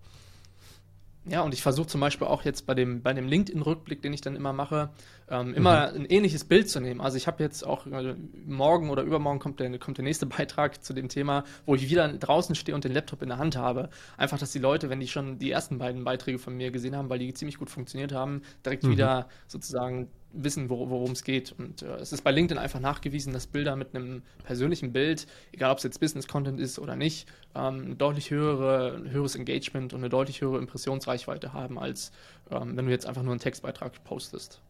[1.30, 4.20] Ja, und ich versuche zum Beispiel auch jetzt bei dem, bei dem LinkedIn-Rückblick, den ich
[4.20, 4.90] dann immer mache,
[5.30, 6.00] ähm, immer mhm.
[6.00, 7.00] ein ähnliches Bild zu nehmen.
[7.00, 8.14] Also ich habe jetzt auch also
[8.46, 12.08] morgen oder übermorgen kommt der, kommt der nächste Beitrag zu dem Thema, wo ich wieder
[12.08, 13.90] draußen stehe und den Laptop in der Hand habe.
[14.16, 17.10] Einfach, dass die Leute, wenn die schon die ersten beiden Beiträge von mir gesehen haben,
[17.10, 18.90] weil die ziemlich gut funktioniert haben, direkt mhm.
[18.90, 21.54] wieder sozusagen wissen, worum es geht.
[21.58, 25.70] Und äh, es ist bei LinkedIn einfach nachgewiesen, dass Bilder mit einem persönlichen Bild, egal
[25.70, 30.00] ob es jetzt Business-Content ist oder nicht, ähm, ein deutlich höhere, ein höheres Engagement und
[30.00, 32.12] eine deutlich höhere Impressionsreichweite haben, als
[32.50, 34.60] ähm, wenn du jetzt einfach nur einen Textbeitrag postest.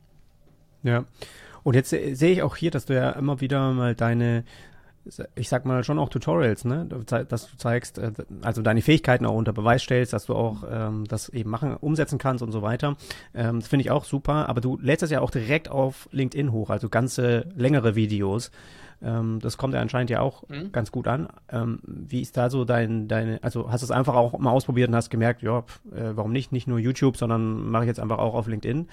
[0.83, 1.05] Ja.
[1.65, 4.45] Und jetzt sehe ich auch hier, dass du ja immer wieder mal deine
[5.35, 9.35] ich sag mal schon auch Tutorials, ne, dass du zeigst, äh, also deine Fähigkeiten auch
[9.35, 12.97] unter Beweis stellst, dass du auch ähm, das eben machen, umsetzen kannst und so weiter.
[13.35, 16.53] Ähm, das finde ich auch super, aber du lädst es ja auch direkt auf LinkedIn
[16.53, 18.51] hoch, also ganze längere Videos.
[19.01, 20.73] Ähm, das kommt ja anscheinend ja auch mhm.
[20.73, 21.29] ganz gut an.
[21.51, 24.89] Ähm, wie ist da so dein, deine, also hast du es einfach auch mal ausprobiert
[24.89, 28.19] und hast gemerkt, ja, äh, warum nicht, nicht nur YouTube, sondern mache ich jetzt einfach
[28.19, 28.89] auch auf LinkedIn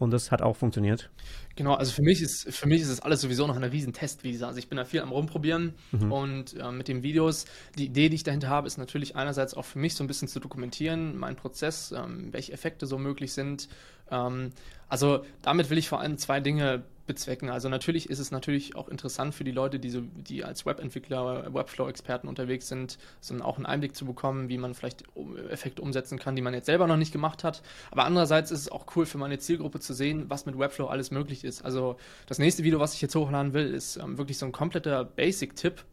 [0.00, 1.10] und das hat auch funktioniert.
[1.56, 4.46] Genau, also für mich ist für mich ist das alles sowieso noch eine riesen Testwiese.
[4.46, 6.10] Also ich bin da viel am rumprobieren mhm.
[6.10, 7.44] und äh, mit den Videos,
[7.76, 10.26] die Idee, die ich dahinter habe, ist natürlich einerseits auch für mich so ein bisschen
[10.26, 13.68] zu dokumentieren, meinen Prozess, ähm, welche Effekte so möglich sind.
[14.10, 14.50] Ähm,
[14.88, 17.50] also damit will ich vor allem zwei Dinge bezwecken.
[17.50, 21.52] Also natürlich ist es natürlich auch interessant für die Leute, die, so, die als Webentwickler,
[21.52, 25.02] Webflow-Experten unterwegs sind, sondern auch einen Einblick zu bekommen, wie man vielleicht
[25.50, 27.62] Effekte umsetzen kann, die man jetzt selber noch nicht gemacht hat.
[27.90, 31.10] Aber andererseits ist es auch cool für meine Zielgruppe zu sehen, was mit Webflow alles
[31.10, 31.64] möglich ist.
[31.64, 31.96] Also
[32.26, 35.84] das nächste Video, was ich jetzt hochladen will, ist ähm, wirklich so ein kompletter Basic-Tipp.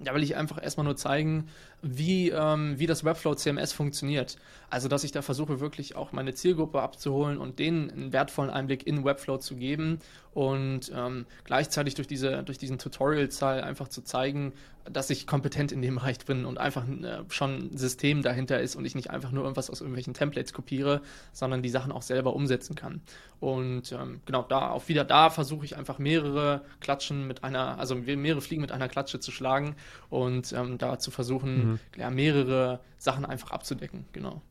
[0.00, 1.48] Da will ich einfach erstmal nur zeigen,
[1.82, 4.36] wie, ähm, wie das Webflow CMS funktioniert.
[4.70, 8.86] Also, dass ich da versuche, wirklich auch meine Zielgruppe abzuholen und denen einen wertvollen Einblick
[8.86, 10.00] in Webflow zu geben
[10.34, 14.52] und ähm, gleichzeitig durch, diese, durch diesen Tutorial-Zahl einfach zu zeigen,
[14.90, 18.76] dass ich kompetent in dem Bereich bin und einfach äh, schon ein System dahinter ist
[18.76, 22.34] und ich nicht einfach nur irgendwas aus irgendwelchen Templates kopiere, sondern die Sachen auch selber
[22.34, 23.00] umsetzen kann.
[23.40, 27.94] Und ähm, genau da, auch wieder da versuche ich einfach mehrere Klatschen mit einer, also
[27.94, 29.76] mehrere Fliegen mit einer Klatsche zu schlagen
[30.10, 31.67] und ähm, da zu versuchen, mhm.
[31.96, 34.42] Ja, mehrere Sachen einfach abzudecken, genau.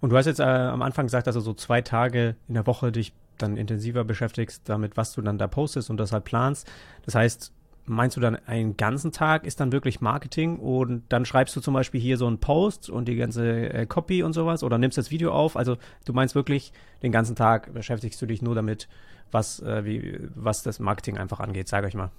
[0.00, 2.66] Und du hast jetzt äh, am Anfang gesagt, dass du so zwei Tage in der
[2.66, 6.70] Woche dich dann intensiver beschäftigst damit, was du dann da postest und das halt planst.
[7.04, 7.52] Das heißt,
[7.86, 11.74] meinst du dann einen ganzen Tag ist dann wirklich Marketing und dann schreibst du zum
[11.74, 15.10] Beispiel hier so einen Post und die ganze äh, Copy und sowas oder nimmst das
[15.10, 15.56] Video auf?
[15.56, 18.88] Also du meinst wirklich den ganzen Tag beschäftigst du dich nur damit,
[19.32, 22.10] was, äh, wie, was das Marketing einfach angeht, sag euch mal.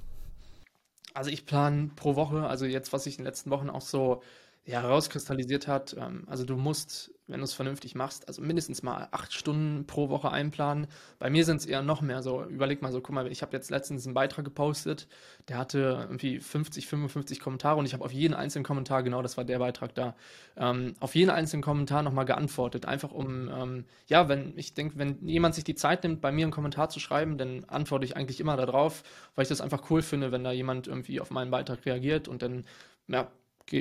[1.14, 4.22] Also ich plane pro Woche, also jetzt, was ich in den letzten Wochen auch so
[4.64, 5.96] ja, herauskristallisiert hat.
[5.98, 10.10] Ähm, also du musst, wenn du es vernünftig machst, also mindestens mal acht Stunden pro
[10.10, 10.86] Woche einplanen.
[11.18, 12.44] Bei mir sind es eher noch mehr so.
[12.46, 15.08] Überleg mal so, guck mal, ich habe jetzt letztens einen Beitrag gepostet,
[15.48, 19.36] der hatte irgendwie 50, 55 Kommentare und ich habe auf jeden einzelnen Kommentar, genau das
[19.36, 20.16] war der Beitrag da,
[20.58, 22.86] ähm, auf jeden einzelnen Kommentar nochmal geantwortet.
[22.86, 26.46] Einfach um, ähm, ja, wenn ich denke, wenn jemand sich die Zeit nimmt, bei mir
[26.46, 29.02] einen Kommentar zu schreiben, dann antworte ich eigentlich immer darauf,
[29.34, 32.44] weil ich das einfach cool finde, wenn da jemand irgendwie auf meinen Beitrag reagiert und
[32.44, 32.66] dann
[33.08, 33.32] ja,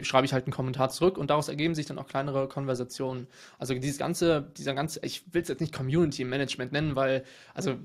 [0.03, 3.27] schreibe ich halt einen Kommentar zurück und daraus ergeben sich dann auch kleinere Konversationen.
[3.59, 7.77] Also dieses ganze, dieser ganze, ich will es jetzt nicht Community Management nennen, weil, also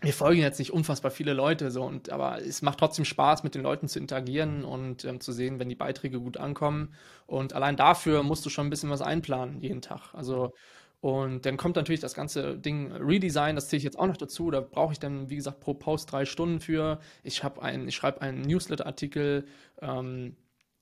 [0.00, 3.54] wir folgen jetzt nicht unfassbar viele Leute so und aber es macht trotzdem Spaß mit
[3.54, 6.94] den Leuten zu interagieren und ähm, zu sehen, wenn die Beiträge gut ankommen
[7.26, 10.14] und allein dafür musst du schon ein bisschen was einplanen jeden Tag.
[10.14, 10.52] Also
[11.00, 14.50] und dann kommt natürlich das ganze Ding Redesign, das zähle ich jetzt auch noch dazu.
[14.50, 16.98] Da brauche ich dann, wie gesagt, pro Post drei Stunden für.
[17.22, 17.42] Ich
[17.86, 19.46] ich schreibe einen Newsletter-Artikel,
[19.80, 20.36] ähm,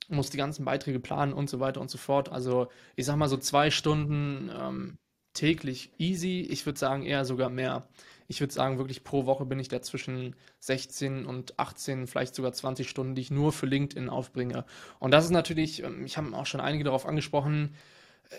[0.09, 2.31] muss die ganzen Beiträge planen und so weiter und so fort.
[2.31, 4.99] Also ich sag mal so zwei Stunden ähm,
[5.33, 6.40] täglich easy.
[6.40, 7.88] Ich würde sagen eher sogar mehr.
[8.29, 12.53] Ich würde sagen, wirklich pro Woche bin ich da zwischen 16 und 18, vielleicht sogar
[12.53, 14.64] 20 Stunden, die ich nur für LinkedIn aufbringe.
[14.99, 17.75] Und das ist natürlich, ähm, ich habe auch schon einige darauf angesprochen,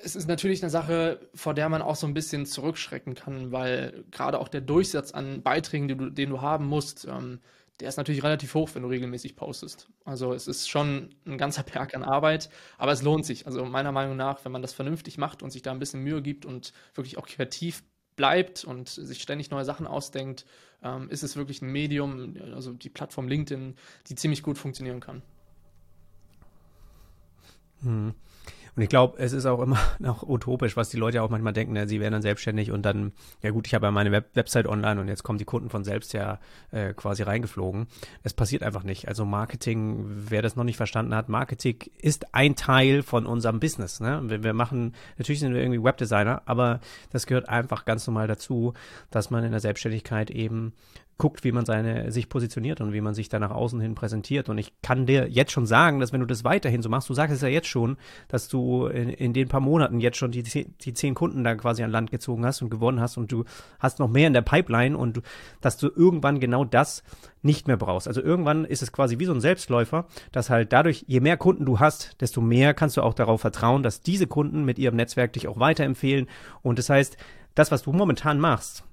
[0.04, 4.04] es ist natürlich eine Sache, vor der man auch so ein bisschen zurückschrecken kann, weil
[4.12, 7.40] gerade auch der Durchsatz an Beiträgen, den du, den du haben musst, ähm,
[7.80, 9.88] der ist natürlich relativ hoch, wenn du regelmäßig postest.
[10.04, 13.46] Also es ist schon ein ganzer Berg an Arbeit, aber es lohnt sich.
[13.46, 16.22] Also meiner Meinung nach, wenn man das vernünftig macht und sich da ein bisschen Mühe
[16.22, 17.84] gibt und wirklich auch kreativ
[18.16, 20.46] bleibt und sich ständig neue Sachen ausdenkt,
[20.84, 23.76] ähm, ist es wirklich ein Medium, also die Plattform LinkedIn,
[24.08, 25.22] die ziemlich gut funktionieren kann.
[27.84, 28.16] Hm.
[28.78, 31.74] Und ich glaube, es ist auch immer noch utopisch, was die Leute auch manchmal denken,
[31.74, 31.88] ne?
[31.88, 33.12] sie werden dann selbstständig und dann,
[33.42, 35.84] ja gut, ich habe ja meine Web Website online und jetzt kommen die Kunden von
[35.84, 37.88] selbst ja äh, quasi reingeflogen.
[38.22, 39.08] Es passiert einfach nicht.
[39.08, 44.00] Also Marketing, wer das noch nicht verstanden hat, Marketing ist ein Teil von unserem Business.
[44.00, 44.22] Ne?
[44.26, 46.80] Wir, wir machen, natürlich sind wir irgendwie Webdesigner, aber
[47.12, 48.76] das gehört einfach ganz normal dazu,
[49.10, 50.74] dass man in der Selbstständigkeit eben
[51.18, 54.50] guckt, wie man seine, sich positioniert und wie man sich da nach außen hin präsentiert.
[54.50, 57.14] Und ich kann dir jetzt schon sagen, dass wenn du das weiterhin so machst, du
[57.14, 60.44] sagst es ja jetzt schon, dass du in, in den paar Monaten jetzt schon die,
[60.44, 63.46] die zehn Kunden da quasi an Land gezogen hast und gewonnen hast und du
[63.80, 65.22] hast noch mehr in der Pipeline und du,
[65.62, 67.04] dass du irgendwann genau das
[67.42, 68.08] nicht mehr brauchst.
[68.08, 71.66] Also irgendwann ist es quasi wie so ein Selbstläufer, dass halt dadurch, je mehr Kunden
[71.66, 75.34] du hast, desto mehr kannst du auch darauf vertrauen, dass diese Kunden mit ihrem Netzwerk
[75.34, 76.28] dich auch weiterempfehlen.
[76.62, 77.18] Und das heißt,
[77.56, 78.84] das, was du momentan machst,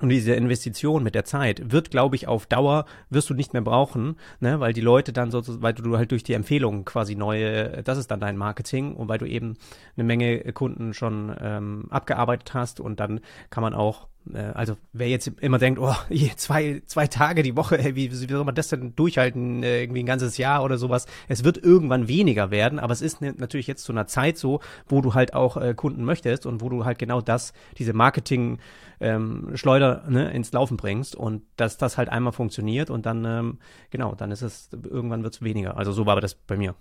[0.00, 3.62] und diese Investition mit der Zeit wird, glaube ich, auf Dauer wirst du nicht mehr
[3.62, 7.82] brauchen, ne, weil die Leute dann so, weil du halt durch die Empfehlungen quasi neue,
[7.84, 9.56] das ist dann dein Marketing und weil du eben
[9.96, 15.26] eine Menge Kunden schon ähm, abgearbeitet hast und dann kann man auch also wer jetzt
[15.40, 15.94] immer denkt, oh,
[16.36, 20.02] zwei, zwei Tage die Woche, ey, wie, wie soll man das denn durchhalten, äh, irgendwie
[20.02, 21.06] ein ganzes Jahr oder sowas?
[21.28, 25.00] Es wird irgendwann weniger werden, aber es ist natürlich jetzt zu einer Zeit so, wo
[25.02, 28.58] du halt auch äh, Kunden möchtest und wo du halt genau das, diese Marketing
[29.00, 33.58] ähm, ne, ins Laufen bringst und dass das halt einmal funktioniert und dann, ähm,
[33.90, 35.76] genau, dann ist es, irgendwann wird es weniger.
[35.76, 36.74] Also so war das bei mir.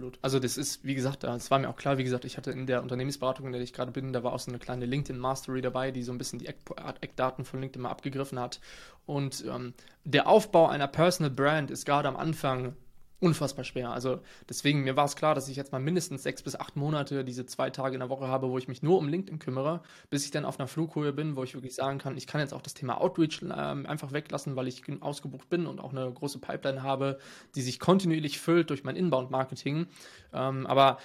[0.00, 0.18] Absolut.
[0.22, 2.66] Also das ist, wie gesagt, es war mir auch klar, wie gesagt, ich hatte in
[2.66, 5.60] der Unternehmensberatung, in der ich gerade bin, da war auch so eine kleine LinkedIn Mastery
[5.60, 8.60] dabei, die so ein bisschen die Eckdaten von LinkedIn mal abgegriffen hat.
[9.04, 12.76] Und ähm, der Aufbau einer Personal Brand ist gerade am Anfang
[13.20, 13.90] unfassbar schwer.
[13.90, 17.24] Also deswegen, mir war es klar, dass ich jetzt mal mindestens sechs bis acht Monate
[17.24, 20.24] diese zwei Tage in der Woche habe, wo ich mich nur um LinkedIn kümmere, bis
[20.24, 22.62] ich dann auf einer Flughöhe bin, wo ich wirklich sagen kann, ich kann jetzt auch
[22.62, 26.82] das Thema Outreach äh, einfach weglassen, weil ich ausgebucht bin und auch eine große Pipeline
[26.82, 27.18] habe,
[27.54, 29.86] die sich kontinuierlich füllt durch mein Inbound-Marketing.
[30.32, 30.98] Ähm, aber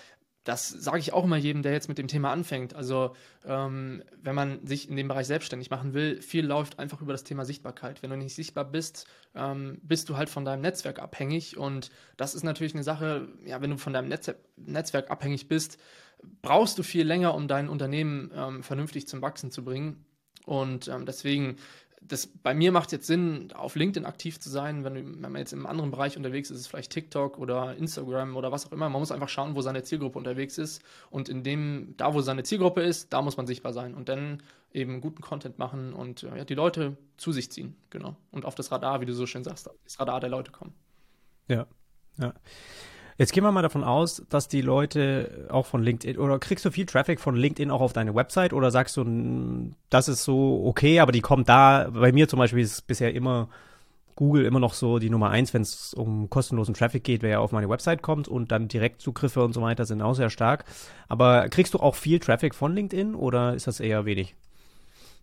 [0.45, 2.75] das sage ich auch immer jedem, der jetzt mit dem Thema anfängt.
[2.75, 7.12] Also ähm, wenn man sich in dem Bereich selbstständig machen will, viel läuft einfach über
[7.12, 8.03] das Thema Sichtbarkeit.
[8.03, 11.58] Wenn du nicht sichtbar bist, ähm, bist du halt von deinem Netzwerk abhängig.
[11.58, 15.79] Und das ist natürlich eine Sache, ja, wenn du von deinem Netz Netzwerk abhängig bist,
[16.43, 20.05] brauchst du viel länger, um dein Unternehmen ähm, vernünftig zum Wachsen zu bringen.
[20.45, 21.58] Und ähm, deswegen
[22.01, 25.53] das bei mir macht jetzt Sinn, auf LinkedIn aktiv zu sein, wenn, wenn, man jetzt
[25.53, 28.89] im anderen Bereich unterwegs ist, ist es vielleicht TikTok oder Instagram oder was auch immer.
[28.89, 32.43] Man muss einfach schauen, wo seine Zielgruppe unterwegs ist und in dem, da wo seine
[32.43, 36.43] Zielgruppe ist, da muss man sichtbar sein und dann eben guten Content machen und ja,
[36.43, 38.15] die Leute zu sich ziehen, genau.
[38.31, 40.73] Und auf das Radar, wie du so schön sagst, das Radar der Leute kommen.
[41.47, 41.65] Ja,
[42.17, 42.34] ja.
[43.17, 46.71] Jetzt gehen wir mal davon aus, dass die Leute auch von LinkedIn oder kriegst du
[46.71, 50.99] viel Traffic von LinkedIn auch auf deine Website oder sagst du, das ist so okay,
[50.99, 53.47] aber die kommt da, bei mir zum Beispiel ist bisher immer
[54.15, 57.39] Google immer noch so die Nummer eins, wenn es um kostenlosen Traffic geht, wer ja
[57.39, 60.65] auf meine Website kommt und dann Direktzugriffe und so weiter sind auch sehr stark.
[61.08, 64.36] Aber kriegst du auch viel Traffic von LinkedIn oder ist das eher wenig?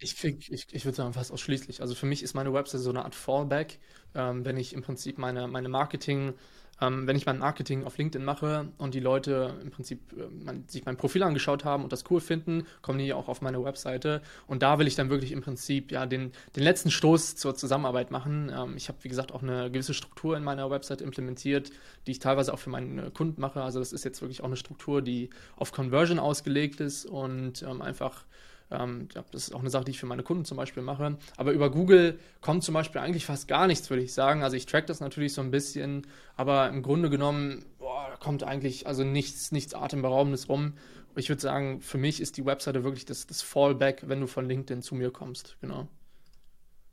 [0.02, 1.80] Ich, ich, ich würde sagen, fast ausschließlich.
[1.80, 3.78] Also für mich ist meine Website so eine Art Fallback,
[4.14, 6.34] ähm, wenn ich im Prinzip meine, meine Marketing-
[6.82, 10.66] ähm, wenn ich mein Marketing auf LinkedIn mache und die Leute im Prinzip äh, man,
[10.68, 14.20] sich mein Profil angeschaut haben und das cool finden, kommen die auch auf meine Webseite.
[14.48, 18.10] Und da will ich dann wirklich im Prinzip ja den, den letzten Stoß zur Zusammenarbeit
[18.10, 18.50] machen.
[18.54, 21.70] Ähm, ich habe, wie gesagt, auch eine gewisse Struktur in meiner Website implementiert,
[22.06, 23.62] die ich teilweise auch für meine Kunden mache.
[23.62, 27.80] Also das ist jetzt wirklich auch eine Struktur, die auf Conversion ausgelegt ist und ähm,
[27.80, 28.24] einfach
[28.72, 31.16] ähm, das ist auch eine Sache, die ich für meine Kunden zum Beispiel mache.
[31.36, 34.42] Aber über Google kommt zum Beispiel eigentlich fast gar nichts, würde ich sagen.
[34.42, 36.06] Also ich track das natürlich so ein bisschen,
[36.36, 40.74] aber im Grunde genommen boah, kommt eigentlich also nichts, nichts Atemberaubendes rum.
[41.14, 44.48] Ich würde sagen, für mich ist die Webseite wirklich das, das Fallback, wenn du von
[44.48, 45.56] LinkedIn zu mir kommst.
[45.60, 45.88] Genau.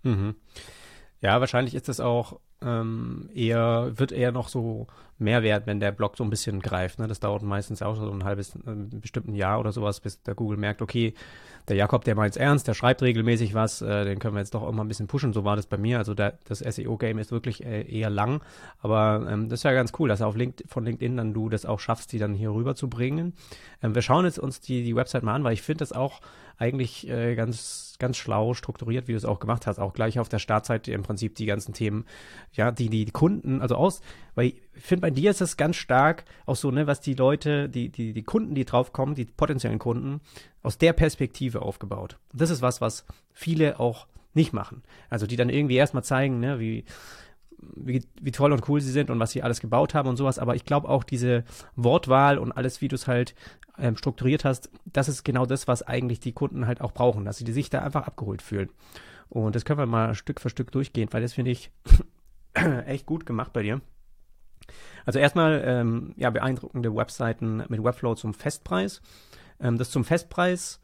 [0.04, 0.36] Mhm.
[1.22, 5.92] Ja, wahrscheinlich ist das auch ähm, eher, wird eher noch so mehr wert, wenn der
[5.92, 7.00] Blog so ein bisschen greift.
[7.00, 7.08] Ne?
[7.08, 10.34] Das dauert meistens auch so ein halbes, ein äh, bestimmten Jahr oder sowas, bis der
[10.34, 11.14] Google merkt, okay,
[11.68, 14.54] der Jakob, der meint es ernst, der schreibt regelmäßig was, äh, den können wir jetzt
[14.54, 15.34] doch auch mal ein bisschen pushen.
[15.34, 15.98] So war das bei mir.
[16.00, 18.42] Also der, das SEO-Game ist wirklich äh, eher lang,
[18.80, 21.66] aber ähm, das ist ja ganz cool, dass auf Link, von LinkedIn dann du das
[21.66, 23.34] auch schaffst, die dann hier rüber zu bringen.
[23.84, 26.22] Ähm, wir schauen jetzt uns die, die Website mal an, weil ich finde das auch
[26.60, 29.80] eigentlich äh, ganz, ganz schlau strukturiert, wie du es auch gemacht hast.
[29.80, 32.06] Auch gleich auf der Startseite im Prinzip die ganzen Themen,
[32.54, 34.02] ja, die die Kunden, also aus,
[34.36, 37.70] weil ich finde, bei dir ist das ganz stark auch so, ne, was die Leute,
[37.70, 40.20] die, die, die Kunden, die draufkommen, die potenziellen Kunden,
[40.62, 42.18] aus der Perspektive aufgebaut.
[42.34, 44.84] Und das ist was, was viele auch nicht machen.
[45.10, 46.84] Also die dann irgendwie erstmal zeigen, ne, wie,
[47.62, 50.40] wie, wie toll und cool sie sind und was sie alles gebaut haben und sowas.
[50.40, 51.44] Aber ich glaube auch diese
[51.76, 53.36] Wortwahl und alles, wie du es halt
[53.78, 57.38] ähm, strukturiert hast, das ist genau das, was eigentlich die Kunden halt auch brauchen, dass
[57.38, 58.70] sie sich da einfach abgeholt fühlen.
[59.30, 61.72] Und das können wir mal Stück für Stück durchgehen, weil das finde ich
[62.86, 63.82] echt gut gemacht bei dir.
[65.06, 69.02] Also erstmal, ähm, ja, beeindruckende Webseiten mit Webflow zum Festpreis.
[69.60, 70.80] Ähm, das zum Festpreis,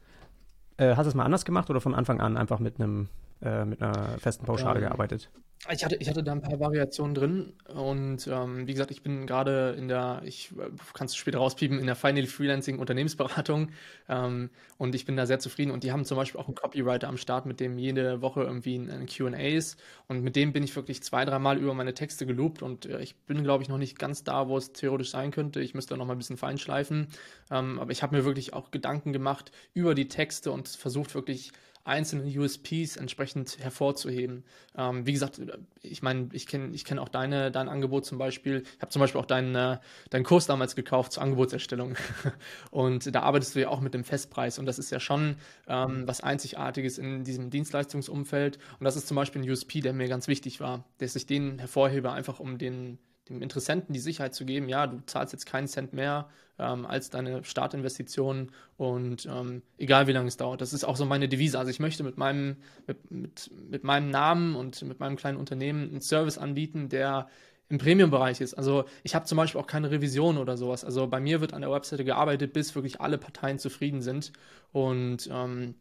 [0.76, 3.08] äh, hast du es mal anders gemacht oder von Anfang an einfach mit einem
[3.42, 5.30] äh, mit einer festen Pauschale ähm, gearbeitet?
[5.72, 9.26] Ich hatte, ich hatte da ein paar Variationen drin und ähm, wie gesagt, ich bin
[9.26, 13.70] gerade in der, ich äh, kannst du später rauspiepen, in der Finally Freelancing Unternehmensberatung
[14.08, 17.08] ähm, und ich bin da sehr zufrieden und die haben zum Beispiel auch einen Copywriter
[17.08, 20.62] am Start, mit dem jede Woche irgendwie ein, ein Q&A ist und mit dem bin
[20.62, 23.78] ich wirklich zwei, dreimal über meine Texte gelobt und äh, ich bin, glaube ich, noch
[23.78, 25.60] nicht ganz da, wo es theoretisch sein könnte.
[25.60, 27.08] Ich müsste da noch mal ein bisschen feinschleifen,
[27.50, 31.52] ähm, aber ich habe mir wirklich auch Gedanken gemacht über die Texte und versucht wirklich
[31.86, 34.44] einzelne USPs entsprechend hervorzuheben.
[34.76, 35.40] Ähm, wie gesagt,
[35.82, 38.64] ich meine, ich kenne ich kenn auch deine, dein Angebot zum Beispiel.
[38.76, 39.78] Ich habe zum Beispiel auch deinen, äh,
[40.10, 41.94] deinen Kurs damals gekauft zur Angebotserstellung.
[42.70, 44.58] und da arbeitest du ja auch mit dem Festpreis.
[44.58, 45.36] Und das ist ja schon
[45.68, 48.58] ähm, was Einzigartiges in diesem Dienstleistungsumfeld.
[48.78, 51.58] Und das ist zum Beispiel ein USP, der mir ganz wichtig war, dass ich den
[51.58, 55.66] hervorhebe, einfach um den dem Interessenten die Sicherheit zu geben, ja, du zahlst jetzt keinen
[55.66, 60.60] Cent mehr ähm, als deine Startinvestition und ähm, egal wie lange es dauert.
[60.60, 61.58] Das ist auch so meine Devise.
[61.58, 65.90] Also ich möchte mit meinem, mit, mit, mit meinem Namen und mit meinem kleinen Unternehmen
[65.90, 67.28] einen Service anbieten, der
[67.68, 68.54] im Premium-Bereich ist.
[68.54, 70.84] Also ich habe zum Beispiel auch keine Revision oder sowas.
[70.84, 74.32] Also bei mir wird an der Webseite gearbeitet, bis wirklich alle Parteien zufrieden sind.
[74.70, 75.74] Und ähm,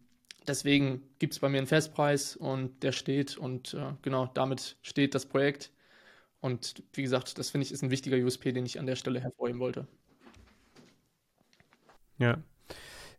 [0.48, 5.14] deswegen gibt es bei mir einen Festpreis und der steht und äh, genau damit steht
[5.14, 5.72] das Projekt
[6.42, 9.20] und wie gesagt, das finde ich ist ein wichtiger USP, den ich an der Stelle
[9.20, 9.88] hervorheben wollte.
[12.18, 12.38] Ja.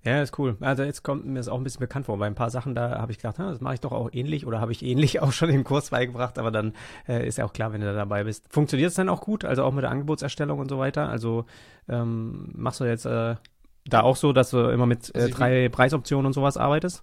[0.04, 0.56] Ja, ist cool.
[0.60, 2.16] Also jetzt kommt mir das auch ein bisschen bekannt vor.
[2.16, 4.60] Bei ein paar Sachen, da habe ich gedacht, das mache ich doch auch ähnlich oder
[4.60, 6.74] habe ich ähnlich auch schon im Kurs beigebracht, aber dann
[7.08, 8.46] äh, ist ja auch klar, wenn du da dabei bist.
[8.48, 11.08] Funktioniert es dann auch gut, also auch mit der Angebotserstellung und so weiter?
[11.08, 11.46] Also
[11.88, 13.34] ähm, machst du jetzt äh,
[13.84, 17.02] da auch so, dass du immer mit äh, also drei Preisoptionen und sowas arbeitest?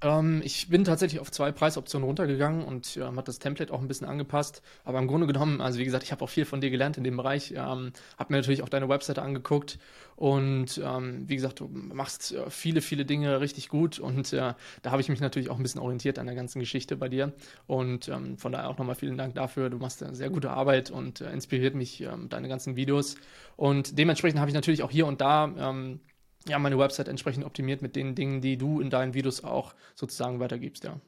[0.00, 3.88] Ähm, ich bin tatsächlich auf zwei Preisoptionen runtergegangen und ähm, hat das Template auch ein
[3.88, 4.62] bisschen angepasst.
[4.84, 7.04] Aber im Grunde genommen, also wie gesagt, ich habe auch viel von dir gelernt in
[7.04, 7.52] dem Bereich.
[7.52, 9.78] Ähm, habe mir natürlich auch deine Webseite angeguckt
[10.14, 14.90] und ähm, wie gesagt, du machst äh, viele, viele Dinge richtig gut und äh, da
[14.90, 17.32] habe ich mich natürlich auch ein bisschen orientiert an der ganzen Geschichte bei dir.
[17.66, 19.70] Und ähm, von daher auch nochmal vielen Dank dafür.
[19.70, 23.16] Du machst eine sehr gute Arbeit und äh, inspiriert mich äh, deine ganzen Videos.
[23.56, 26.00] Und dementsprechend habe ich natürlich auch hier und da ähm,
[26.48, 30.40] ja, meine Website entsprechend optimiert mit den Dingen, die du in deinen Videos auch sozusagen
[30.40, 31.00] weitergibst, ja.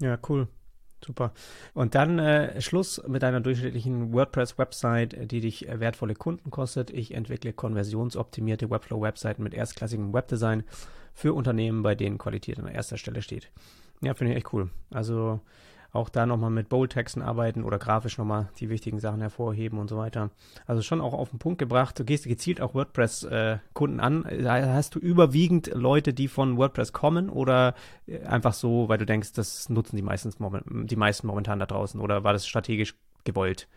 [0.00, 0.48] Ja, cool.
[1.04, 1.32] Super.
[1.74, 6.90] Und dann äh, Schluss mit einer durchschnittlichen WordPress-Website, die dich äh, wertvolle Kunden kostet.
[6.90, 10.64] Ich entwickle konversionsoptimierte Webflow-Webseiten mit erstklassigem Webdesign
[11.12, 13.50] für Unternehmen, bei denen Qualität an erster Stelle steht.
[14.00, 14.70] Ja, finde ich echt cool.
[14.90, 15.40] Also
[15.94, 19.96] auch da nochmal mit Bold-Texten arbeiten oder grafisch nochmal die wichtigen Sachen hervorheben und so
[19.96, 20.30] weiter.
[20.66, 21.98] Also schon auch auf den Punkt gebracht.
[21.98, 24.26] Du gehst gezielt auch WordPress-Kunden an.
[24.44, 27.74] Hast du überwiegend Leute, die von WordPress kommen oder
[28.26, 32.24] einfach so, weil du denkst, das nutzen die, meistens, die meisten momentan da draußen oder
[32.24, 33.68] war das strategisch gewollt?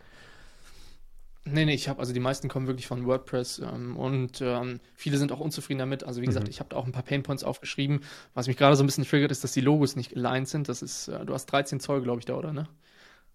[1.44, 5.16] Nee, nee, ich habe, also die meisten kommen wirklich von WordPress ähm, und ähm, viele
[5.16, 6.04] sind auch unzufrieden damit.
[6.04, 6.50] Also wie gesagt, mhm.
[6.50, 8.00] ich habe da auch ein paar Painpoints aufgeschrieben.
[8.34, 10.68] Was mich gerade so ein bisschen triggert, ist, dass die Logos nicht aligned sind.
[10.68, 12.68] Das ist, äh, du hast 13 Zoll, glaube ich, da, oder ne?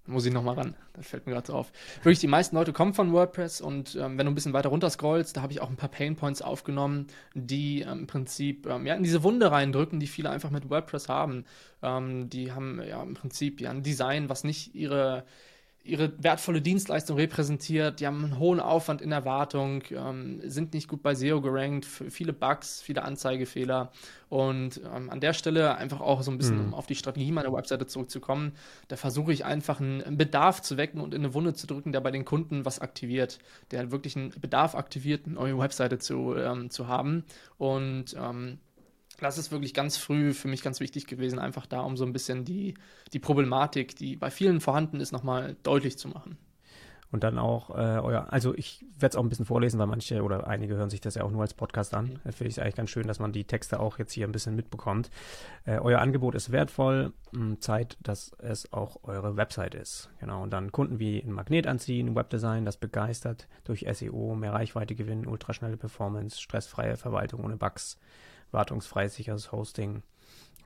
[0.06, 0.76] Muss ich nochmal ran.
[0.94, 1.72] Das fällt mir gerade so auf.
[2.04, 4.89] Wirklich, die meisten Leute kommen von WordPress und ähm, wenn du ein bisschen weiter runter
[4.89, 8.96] scrollst, da habe ich auch ein paar Painpoints aufgenommen, die ähm, im Prinzip ähm, ja,
[8.96, 11.46] in diese Wunde reindrücken, die viele einfach mit WordPress haben.
[11.82, 15.24] Ähm, die haben ja im Prinzip ja ein Design, was nicht ihre
[15.86, 20.88] ihre wertvolle Dienstleistung repräsentiert, die haben einen hohen Aufwand in der Wartung, ähm, sind nicht
[20.88, 23.91] gut bei SEO gerankt, viele Bugs, viele Anzeigefehler
[24.30, 26.65] und ähm, an der Stelle einfach auch so ein bisschen, mhm.
[26.67, 28.54] um auf die Strategie meiner Webseite zurückzukommen,
[28.88, 32.00] da versuche ich einfach einen Bedarf zu wecken und in eine Wunde zu drücken, der
[32.00, 33.39] bei den Kunden was aktiviert,
[33.72, 37.26] der wirklich einen Bedarf aktiviert, eine neue Webseite zu, ähm, zu haben
[37.58, 38.60] und ähm,
[39.24, 42.14] das ist wirklich ganz früh für mich ganz wichtig gewesen, einfach da, um so ein
[42.14, 42.76] bisschen die,
[43.14, 46.38] die Problematik, die bei vielen vorhanden ist, nochmal deutlich zu machen.
[47.14, 50.24] Und dann auch äh, euer, also ich werde es auch ein bisschen vorlesen, weil manche
[50.24, 52.20] oder einige hören sich das ja auch nur als Podcast an.
[52.24, 52.32] Mhm.
[52.32, 54.56] Finde ich es eigentlich ganz schön, dass man die Texte auch jetzt hier ein bisschen
[54.56, 55.12] mitbekommt.
[55.66, 60.10] Äh, euer Angebot ist wertvoll, hm, Zeit, dass es auch eure Website ist.
[60.22, 60.42] Genau.
[60.42, 65.28] Und dann Kunden wie ein Magnet anziehen, Webdesign, das begeistert durch SEO, mehr Reichweite gewinnen,
[65.28, 68.00] ultraschnelle Performance, stressfreie Verwaltung ohne Bugs
[68.54, 70.04] wartungsfrei sicheres Hosting.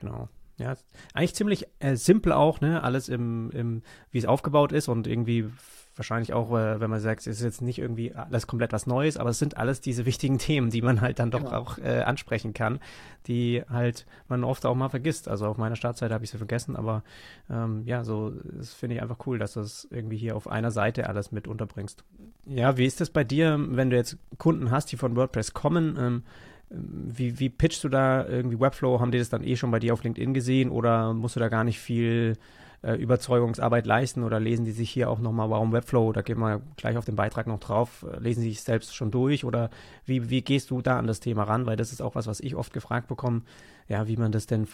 [0.00, 0.28] Genau.
[0.58, 0.76] Ja,
[1.14, 2.82] eigentlich ziemlich äh, simpel auch, ne?
[2.82, 5.50] Alles im, im wie es aufgebaut ist und irgendwie
[5.98, 9.16] wahrscheinlich auch, äh, wenn man sagt, es ist jetzt nicht irgendwie alles komplett was Neues,
[9.16, 11.52] aber es sind alles diese wichtigen Themen, die man halt dann doch genau.
[11.52, 12.78] auch äh, ansprechen kann,
[13.26, 15.28] die halt man oft auch mal vergisst.
[15.28, 17.02] Also auf meiner Startseite habe ich sie vergessen, aber
[17.50, 20.70] ähm, ja, so das finde ich einfach cool, dass du es irgendwie hier auf einer
[20.70, 22.04] Seite alles mit unterbringst.
[22.46, 25.96] Ja, wie ist das bei dir, wenn du jetzt Kunden hast, die von WordPress kommen?
[25.98, 26.22] Ähm,
[26.70, 29.00] wie, wie pitchst du da irgendwie Webflow?
[29.00, 31.48] Haben die das dann eh schon bei dir auf LinkedIn gesehen oder musst du da
[31.48, 32.36] gar nicht viel
[32.82, 36.12] äh, Überzeugungsarbeit leisten oder lesen die sich hier auch nochmal, warum Webflow?
[36.12, 38.04] Da gehen wir gleich auf den Beitrag noch drauf.
[38.18, 39.70] Lesen sie sich selbst schon durch oder
[40.04, 41.66] wie, wie gehst du da an das Thema ran?
[41.66, 43.42] Weil das ist auch was, was ich oft gefragt bekomme.
[43.88, 44.66] Ja, wie man das denn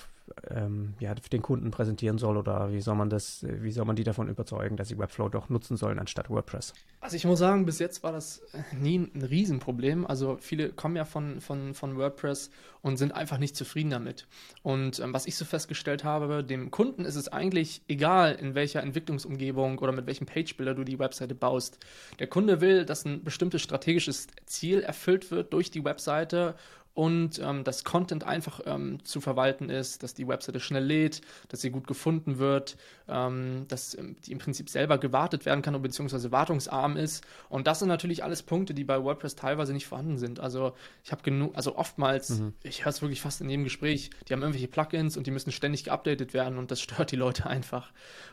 [0.50, 4.04] ähm, ja, den Kunden präsentieren soll oder wie soll man das, wie soll man die
[4.04, 6.72] davon überzeugen, dass sie Webflow doch nutzen sollen anstatt WordPress?
[7.00, 10.06] Also ich muss sagen, bis jetzt war das nie ein Riesenproblem.
[10.06, 12.50] Also viele kommen ja von, von, von WordPress
[12.80, 14.26] und sind einfach nicht zufrieden damit.
[14.62, 18.82] Und ähm, was ich so festgestellt habe, dem Kunden ist es eigentlich egal, in welcher
[18.82, 21.78] Entwicklungsumgebung oder mit welchem Page-Builder du die Webseite baust.
[22.18, 26.54] Der Kunde will, dass ein bestimmtes strategisches Ziel erfüllt wird durch die Webseite
[26.94, 31.60] und ähm, dass Content einfach ähm, zu verwalten ist, dass die Webseite schnell lädt, dass
[31.60, 32.76] sie gut gefunden wird,
[33.08, 37.24] ähm, dass ähm, die im Prinzip selber gewartet werden kann beziehungsweise wartungsarm ist.
[37.48, 40.38] Und das sind natürlich alles Punkte, die bei WordPress teilweise nicht vorhanden sind.
[40.38, 42.54] Also ich habe genug, also oftmals, mhm.
[42.62, 45.50] ich höre es wirklich fast in jedem Gespräch, die haben irgendwelche Plugins und die müssen
[45.50, 47.90] ständig geupdatet werden und das stört die Leute einfach.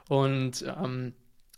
[0.07, 1.13] Und ähm,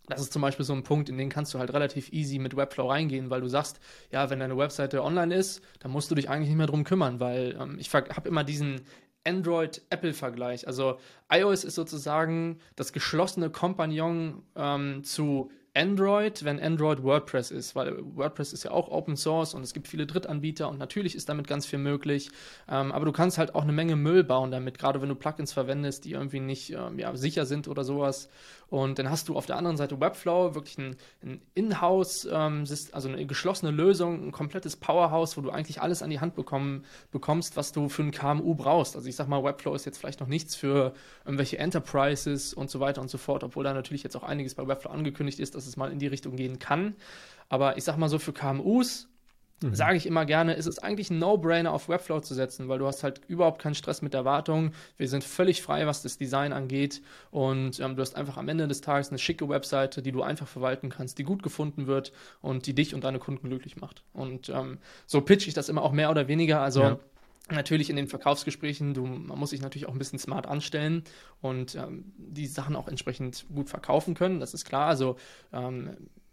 [0.07, 2.55] das ist zum Beispiel so ein Punkt, in den kannst du halt relativ easy mit
[2.55, 3.79] Webflow reingehen, weil du sagst,
[4.11, 7.19] ja, wenn deine Webseite online ist, dann musst du dich eigentlich nicht mehr drum kümmern,
[7.19, 8.81] weil ähm, ich habe immer diesen
[9.25, 10.67] Android-Apple-Vergleich.
[10.67, 10.97] Also
[11.31, 18.53] iOS ist sozusagen das geschlossene Kompagnon ähm, zu Android, wenn Android WordPress ist, weil WordPress
[18.53, 21.65] ist ja auch Open Source und es gibt viele Drittanbieter und natürlich ist damit ganz
[21.65, 22.29] viel möglich.
[22.69, 25.51] Ähm, aber du kannst halt auch eine Menge Müll bauen damit, gerade wenn du Plugins
[25.51, 28.29] verwendest, die irgendwie nicht ähm, ja, sicher sind oder sowas.
[28.73, 33.07] Und dann hast du auf der anderen Seite Webflow, wirklich ein, ein Inhouse, ähm, also
[33.07, 37.55] eine geschlossene Lösung, ein komplettes Powerhouse, wo du eigentlich alles an die Hand bekommen, bekommst,
[37.55, 38.95] was du für ein KMU brauchst.
[38.95, 42.79] Also ich sag mal, Webflow ist jetzt vielleicht noch nichts für irgendwelche Enterprises und so
[42.79, 45.67] weiter und so fort, obwohl da natürlich jetzt auch einiges bei Webflow angekündigt ist, dass
[45.67, 46.95] es mal in die Richtung gehen kann.
[47.49, 49.07] Aber ich sag mal so, für KMUs
[49.63, 49.75] mhm.
[49.75, 52.87] sage ich immer gerne, ist es eigentlich ein No-Brainer auf Webflow zu setzen, weil du
[52.87, 54.71] hast halt überhaupt keinen Stress mit der Wartung.
[54.97, 57.01] Wir sind völlig frei, was das Design angeht
[57.31, 60.47] und ähm, du hast einfach am Ende des Tages eine schicke Webseite, die du einfach
[60.47, 62.11] verwalten kannst, die gut gefunden wird
[62.41, 64.03] und die dich und deine Kunden glücklich macht.
[64.13, 66.61] Und ähm, so pitch ich das immer auch mehr oder weniger.
[66.61, 66.99] Also ja.
[67.51, 71.03] Natürlich in den Verkaufsgesprächen, du, man muss sich natürlich auch ein bisschen smart anstellen
[71.41, 74.87] und ähm, die Sachen auch entsprechend gut verkaufen können, das ist klar.
[74.87, 75.17] Also
[75.51, 75.89] ähm,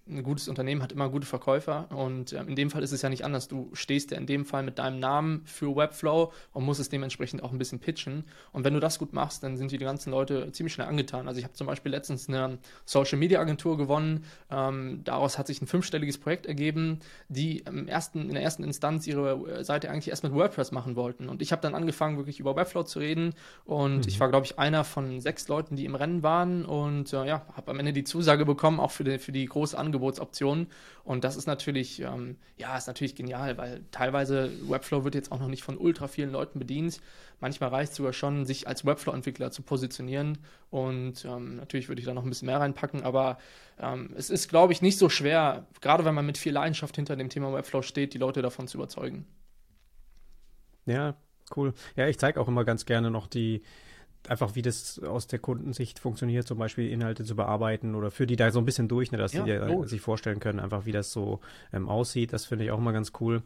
[0.09, 3.09] ein gutes Unternehmen hat immer gute Verkäufer und äh, in dem Fall ist es ja
[3.09, 3.49] nicht anders.
[3.49, 7.43] Du stehst ja in dem Fall mit deinem Namen für Webflow und musst es dementsprechend
[7.43, 8.25] auch ein bisschen pitchen.
[8.53, 11.29] Und wenn du das gut machst, dann sind die ganzen Leute ziemlich schnell angetan.
[11.29, 14.25] Also ich habe zum Beispiel letztens eine Social Media Agentur gewonnen.
[14.51, 19.07] Ähm, daraus hat sich ein fünfstelliges Projekt ergeben, die im ersten, in der ersten Instanz
[19.07, 21.29] ihre Seite eigentlich erst mit WordPress machen wollten.
[21.29, 23.35] Und ich habe dann angefangen, wirklich über Webflow zu reden.
[23.65, 24.09] Und mhm.
[24.09, 26.65] ich war, glaube ich, einer von sechs Leuten, die im Rennen waren.
[26.65, 29.79] Und äh, ja, habe am Ende die Zusage bekommen, auch für die, für die große
[29.79, 30.69] Angebote Angebotsoptionen.
[31.05, 35.39] Und das ist natürlich, ähm, ja, ist natürlich genial, weil teilweise Webflow wird jetzt auch
[35.39, 37.01] noch nicht von ultra vielen Leuten bedient.
[37.41, 40.39] Manchmal reicht es sogar schon, sich als Webflow-Entwickler zu positionieren.
[40.71, 43.39] Und ähm, natürlich würde ich da noch ein bisschen mehr reinpacken, aber
[43.79, 47.17] ähm, es ist, glaube ich, nicht so schwer, gerade wenn man mit viel Leidenschaft hinter
[47.17, 49.27] dem Thema Webflow steht, die Leute davon zu überzeugen.
[50.87, 51.15] Ja,
[51.57, 51.73] cool.
[51.97, 53.63] Ja, ich zeige auch immer ganz gerne noch die,
[54.29, 58.37] einfach wie das aus der Kundensicht funktioniert, zum Beispiel Inhalte zu bearbeiten oder für die
[58.37, 61.12] da so ein bisschen durch, ne, dass ja, die sich vorstellen können, einfach wie das
[61.12, 61.41] so
[61.73, 62.33] ähm, aussieht.
[62.33, 63.43] Das finde ich auch immer ganz cool.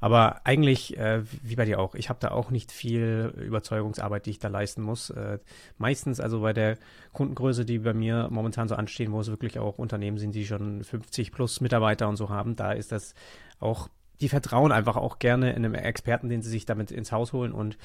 [0.00, 4.30] Aber eigentlich, äh, wie bei dir auch, ich habe da auch nicht viel Überzeugungsarbeit, die
[4.30, 5.10] ich da leisten muss.
[5.10, 5.38] Äh,
[5.78, 6.78] meistens, also bei der
[7.12, 10.84] Kundengröße, die bei mir momentan so anstehen, wo es wirklich auch Unternehmen sind, die schon
[10.84, 13.14] 50 plus Mitarbeiter und so haben, da ist das
[13.60, 13.88] auch
[14.20, 17.52] die vertrauen einfach auch gerne in einem Experten, den sie sich damit ins Haus holen.
[17.52, 17.78] Und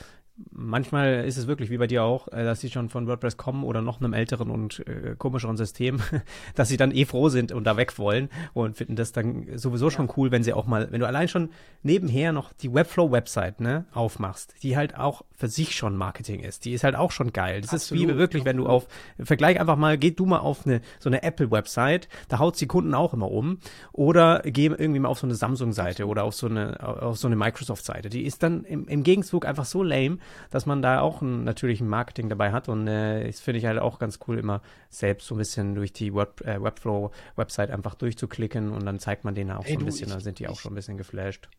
[0.52, 3.64] manchmal ist es wirklich wie bei dir auch, äh, dass sie schon von WordPress kommen
[3.64, 6.00] oder noch einem älteren und äh, komischeren System,
[6.56, 9.90] dass sie dann eh froh sind und da weg wollen und finden das dann sowieso
[9.90, 11.50] schon cool, wenn sie auch mal, wenn du allein schon
[11.84, 16.66] nebenher noch die Webflow-Website ne, aufmachst, die halt auch für sich schon Marketing ist.
[16.66, 17.62] Die ist halt auch schon geil.
[17.62, 18.88] Das absolut, ist wie wirklich, wenn du auf,
[19.20, 22.94] vergleich einfach mal, geh du mal auf eine, so eine Apple-Website, da haut die Kunden
[22.94, 23.60] auch immer um
[23.92, 27.36] oder geh irgendwie mal auf so eine Samsung-Seite oder auf so eine, auf so eine
[27.36, 28.10] Microsoft-Seite.
[28.10, 30.18] Die ist dann im, im Gegenzug einfach so lame,
[30.52, 32.70] dass man da auch ein, natürlich ein Marketing dabei hat.
[32.70, 35.94] Und äh, das finde ich halt auch ganz cool, immer selbst so ein bisschen durch
[35.94, 39.80] die Web, äh, Webflow-Website einfach durchzuklicken und dann zeigt man denen auch hey, so ein
[39.80, 41.50] du, bisschen, ich, da sind die auch schon ein bisschen geflasht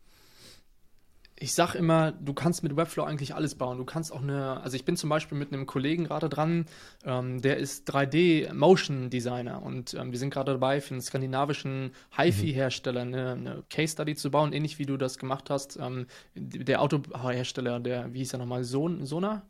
[1.41, 3.79] ich sag immer, du kannst mit Webflow eigentlich alles bauen.
[3.79, 6.65] Du kannst auch eine, also ich bin zum Beispiel mit einem Kollegen gerade dran,
[7.03, 13.31] ähm, der ist 3D-Motion-Designer und ähm, wir sind gerade dabei, für einen skandinavischen HiFi-Hersteller eine,
[13.31, 15.77] eine Case-Study zu bauen, ähnlich wie du das gemacht hast.
[15.77, 19.41] Ähm, der Autohersteller, der, wie hieß er nochmal, Son Sona?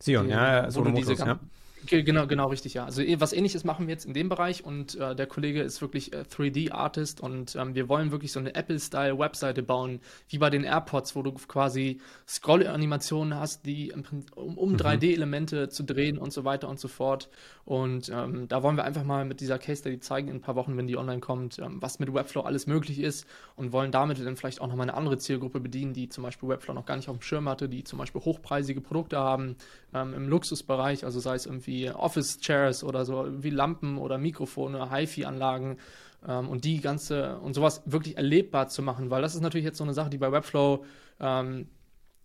[0.00, 1.38] Sion, ja, Sonomotors, ja.
[1.86, 2.84] Genau, genau, richtig, ja.
[2.84, 5.80] Also eh, was ähnliches machen wir jetzt in dem Bereich und äh, der Kollege ist
[5.80, 10.64] wirklich äh, 3D-Artist und ähm, wir wollen wirklich so eine Apple-Style-Webseite bauen, wie bei den
[10.64, 14.04] AirPods, wo du quasi Scroll-Animationen hast, die im,
[14.34, 14.76] um, um mhm.
[14.76, 17.28] 3D-Elemente zu drehen und so weiter und so fort.
[17.64, 20.56] Und ähm, da wollen wir einfach mal mit dieser Case Study zeigen in ein paar
[20.56, 23.26] Wochen, wenn die online kommt, ähm, was mit Webflow alles möglich ist
[23.56, 26.74] und wollen damit dann vielleicht auch nochmal eine andere Zielgruppe bedienen, die zum Beispiel Webflow
[26.74, 29.56] noch gar nicht auf dem Schirm hatte, die zum Beispiel hochpreisige Produkte haben
[29.94, 35.78] ähm, im Luxusbereich, also sei es irgendwie Office-Chairs oder so, wie Lampen oder Mikrofone, HiFi-Anlagen
[36.26, 39.78] ähm, und die ganze und sowas wirklich erlebbar zu machen, weil das ist natürlich jetzt
[39.78, 40.84] so eine Sache, die bei Webflow
[41.20, 41.66] ähm,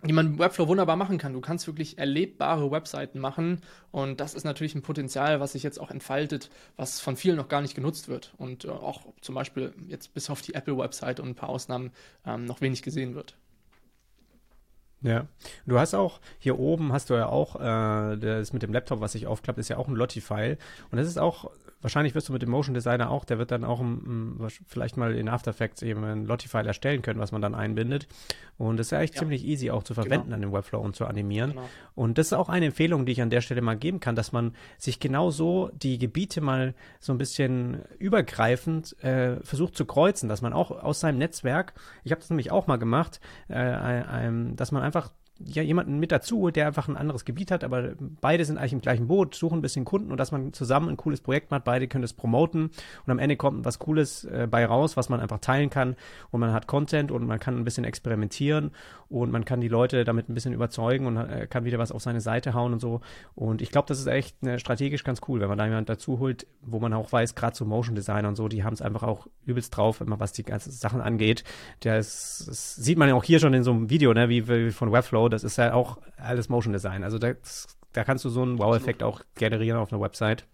[0.04, 1.34] die man Webflow wunderbar machen kann.
[1.34, 5.80] Du kannst wirklich erlebbare Webseiten machen und das ist natürlich ein Potenzial, was sich jetzt
[5.80, 9.74] auch entfaltet, was von vielen noch gar nicht genutzt wird und äh, auch zum Beispiel
[9.88, 11.91] jetzt bis auf die Apple-Website und ein paar Ausnahmen
[12.26, 13.36] ähm, noch wenig gesehen wird.
[15.02, 15.28] Ja,
[15.68, 19.12] du hast auch hier oben hast du ja auch äh, das mit dem Laptop, was
[19.12, 20.58] sich aufklappt, ist ja auch ein Lottie-File
[20.89, 23.63] und das ist auch wahrscheinlich wirst du mit dem Motion Designer auch, der wird dann
[23.63, 27.41] auch um, um, vielleicht mal in After Effects eben ein Lottie-File erstellen können, was man
[27.41, 28.07] dann einbindet.
[28.57, 29.19] Und das ist ja echt ja.
[29.19, 30.03] ziemlich easy auch zu genau.
[30.03, 30.36] verwenden genau.
[30.36, 31.51] an dem Webflow und zu animieren.
[31.51, 31.69] Genau.
[31.95, 34.32] Und das ist auch eine Empfehlung, die ich an der Stelle mal geben kann, dass
[34.32, 40.30] man sich genau so die Gebiete mal so ein bisschen übergreifend äh, versucht zu kreuzen,
[40.30, 41.73] dass man auch aus seinem Netzwerk,
[42.03, 43.19] ich habe das nämlich auch mal gemacht,
[43.49, 45.11] äh, äh, dass man einfach
[45.43, 48.81] ja jemanden mit dazu, der einfach ein anderes Gebiet hat, aber beide sind eigentlich im
[48.81, 51.88] gleichen Boot, suchen ein bisschen Kunden und dass man zusammen ein cooles Projekt macht, beide
[51.88, 52.71] können es promoten
[53.05, 55.95] und am Ende kommt was Cooles äh, bei raus, was man einfach teilen kann
[56.31, 58.71] und man hat Content und man kann ein bisschen experimentieren
[59.09, 62.01] und man kann die Leute damit ein bisschen überzeugen und äh, kann wieder was auf
[62.01, 63.01] seine Seite hauen und so
[63.35, 66.19] und ich glaube, das ist echt ne, strategisch ganz cool, wenn man da jemanden dazu
[66.19, 69.03] holt, wo man auch weiß, gerade so Motion Designer und so, die haben es einfach
[69.03, 71.43] auch übelst drauf, immer was die ganzen Sachen angeht.
[71.81, 74.71] Das, das sieht man ja auch hier schon in so einem Video, ne, wie, wie
[74.71, 77.03] von Webflow das ist ja auch alles Motion Design.
[77.03, 80.45] Also das, da kannst du so einen Wow-Effekt auch generieren auf einer Website.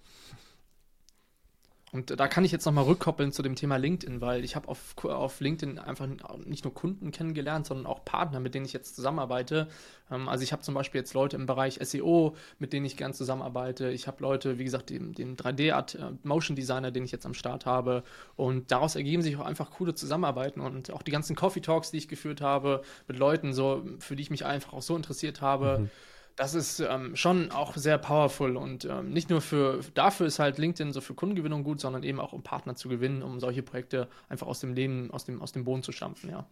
[1.94, 4.96] Und da kann ich jetzt nochmal rückkoppeln zu dem Thema LinkedIn, weil ich habe auf,
[5.04, 6.08] auf LinkedIn einfach
[6.44, 9.68] nicht nur Kunden kennengelernt, sondern auch Partner, mit denen ich jetzt zusammenarbeite.
[10.10, 13.14] Ähm, also ich habe zum Beispiel jetzt Leute im Bereich SEO, mit denen ich gern
[13.14, 13.91] zusammenarbeite.
[13.91, 18.04] Ich habe Leute, wie gesagt, den, den 3D-Art-Motion-Designer, äh, den ich jetzt am Start habe.
[18.36, 21.98] Und daraus ergeben sich auch einfach coole Zusammenarbeiten und auch die ganzen Coffee Talks, die
[21.98, 25.78] ich geführt habe mit Leuten, so, für die ich mich einfach auch so interessiert habe.
[25.82, 25.89] Mhm
[26.36, 30.57] das ist ähm, schon auch sehr powerful und ähm, nicht nur für dafür ist halt
[30.57, 34.07] LinkedIn so für Kundengewinnung gut, sondern eben auch um Partner zu gewinnen, um solche Projekte
[34.29, 36.45] einfach aus dem Leben, aus dem, aus dem Boden zu stampfen, ja.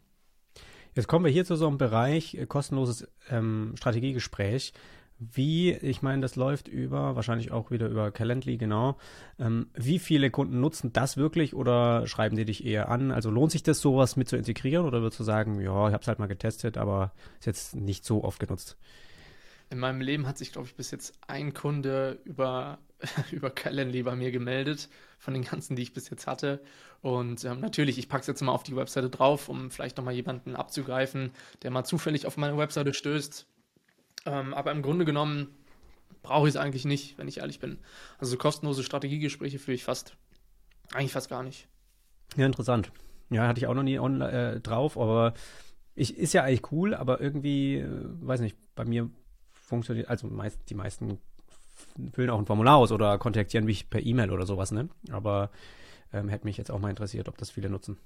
[0.94, 4.74] Jetzt kommen wir hier zu so einem Bereich, äh, kostenloses ähm, Strategiegespräch.
[5.20, 8.98] Wie, ich meine, das läuft über, wahrscheinlich auch wieder über Calendly, genau.
[9.40, 13.12] Ähm, wie viele Kunden nutzen das wirklich oder schreiben die dich eher an?
[13.12, 16.02] Also lohnt sich das, sowas mit zu integrieren oder würdest du sagen, ja, ich habe
[16.02, 18.78] es halt mal getestet, aber ist jetzt nicht so oft genutzt?
[19.72, 22.78] In meinem Leben hat sich, glaube ich, bis jetzt ein Kunde über,
[23.32, 26.62] über Calendly bei mir gemeldet, von den ganzen, die ich bis jetzt hatte.
[27.02, 30.14] Und ähm, natürlich, ich packe es jetzt mal auf die Webseite drauf, um vielleicht nochmal
[30.14, 31.32] jemanden abzugreifen,
[31.64, 33.48] der mal zufällig auf meine Webseite stößt.
[34.26, 35.48] Ähm, aber im Grunde genommen
[36.22, 37.80] brauche ich es eigentlich nicht, wenn ich ehrlich bin.
[38.20, 40.18] Also kostenlose Strategiegespräche führe ich fast,
[40.94, 41.70] eigentlich fast gar nicht.
[42.36, 42.92] Ja, interessant.
[43.30, 45.34] Ja, hatte ich auch noch nie on, äh, drauf, aber
[45.96, 47.88] ich, ist ja eigentlich cool, aber irgendwie, äh,
[48.22, 49.10] weiß nicht, bei mir
[49.72, 51.18] funktioniert, also meist, die meisten
[52.14, 54.90] füllen auch ein Formular aus oder kontaktieren mich per E-Mail oder sowas, ne?
[55.12, 55.50] Aber
[56.12, 57.98] ähm, hätte mich jetzt auch mal interessiert, ob das viele nutzen.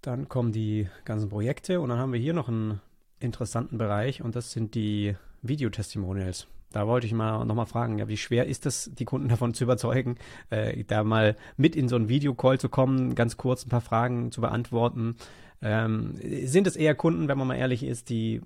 [0.00, 2.80] Dann kommen die ganzen Projekte und dann haben wir hier noch einen
[3.18, 6.46] interessanten Bereich und das sind die Videotestimonials.
[6.72, 9.64] Da wollte ich mal nochmal fragen, ja, wie schwer ist es, die Kunden davon zu
[9.64, 10.16] überzeugen,
[10.48, 14.32] äh, da mal mit in so einen Videocall zu kommen, ganz kurz ein paar Fragen
[14.32, 15.16] zu beantworten,
[15.62, 18.40] ähm, sind es eher Kunden, wenn man mal ehrlich ist, die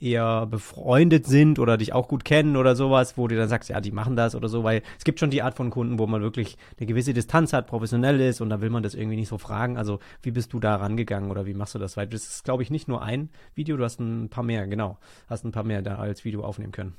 [0.00, 3.80] eher befreundet sind oder dich auch gut kennen oder sowas, wo du dann sagst, ja,
[3.80, 6.22] die machen das oder so, weil es gibt schon die Art von Kunden, wo man
[6.22, 9.38] wirklich eine gewisse Distanz hat, professionell ist und da will man das irgendwie nicht so
[9.38, 9.76] fragen.
[9.76, 11.96] Also wie bist du da rangegangen oder wie machst du das?
[11.96, 14.98] Weil das ist, glaube ich, nicht nur ein Video, du hast ein paar mehr, genau,
[15.26, 16.94] hast ein paar mehr da als Video aufnehmen können.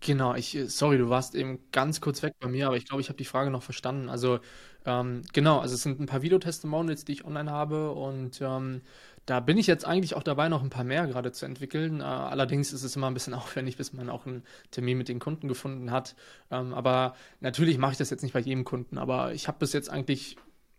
[0.00, 3.08] Genau, ich, sorry, du warst eben ganz kurz weg bei mir, aber ich glaube, ich
[3.08, 4.10] habe die Frage noch verstanden.
[4.10, 4.40] Also,
[4.84, 8.82] ähm, genau, also es sind ein paar Videotestimonials, die ich online habe und ähm,
[9.26, 12.00] da bin ich jetzt eigentlich auch dabei, noch ein paar mehr gerade zu entwickeln.
[12.00, 15.20] Äh, allerdings ist es immer ein bisschen aufwendig, bis man auch einen Termin mit den
[15.20, 16.16] Kunden gefunden hat.
[16.50, 19.72] Ähm, aber natürlich mache ich das jetzt nicht bei jedem Kunden, aber ich habe bis
[19.72, 20.36] jetzt eigentlich,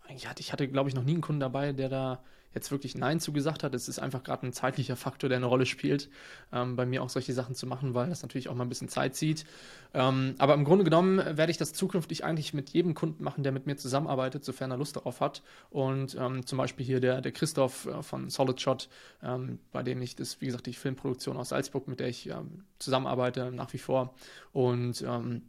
[0.07, 2.23] eigentlich hatte, ich hatte, glaube ich, noch nie einen Kunden dabei, der da
[2.53, 3.73] jetzt wirklich Nein zugesagt hat.
[3.75, 6.09] Es ist einfach gerade ein zeitlicher Faktor, der eine Rolle spielt,
[6.51, 8.89] ähm, bei mir auch solche Sachen zu machen, weil das natürlich auch mal ein bisschen
[8.89, 9.45] Zeit zieht.
[9.93, 13.51] Ähm, aber im Grunde genommen werde ich das zukünftig eigentlich mit jedem Kunden machen, der
[13.51, 15.43] mit mir zusammenarbeitet, sofern er Lust darauf hat.
[15.69, 18.89] Und ähm, zum Beispiel hier der, der Christoph äh, von Solid Shot,
[19.23, 22.63] ähm, bei dem ich das, wie gesagt, die Filmproduktion aus Salzburg, mit der ich ähm,
[22.79, 24.13] zusammenarbeite nach wie vor.
[24.51, 25.43] Und ähm,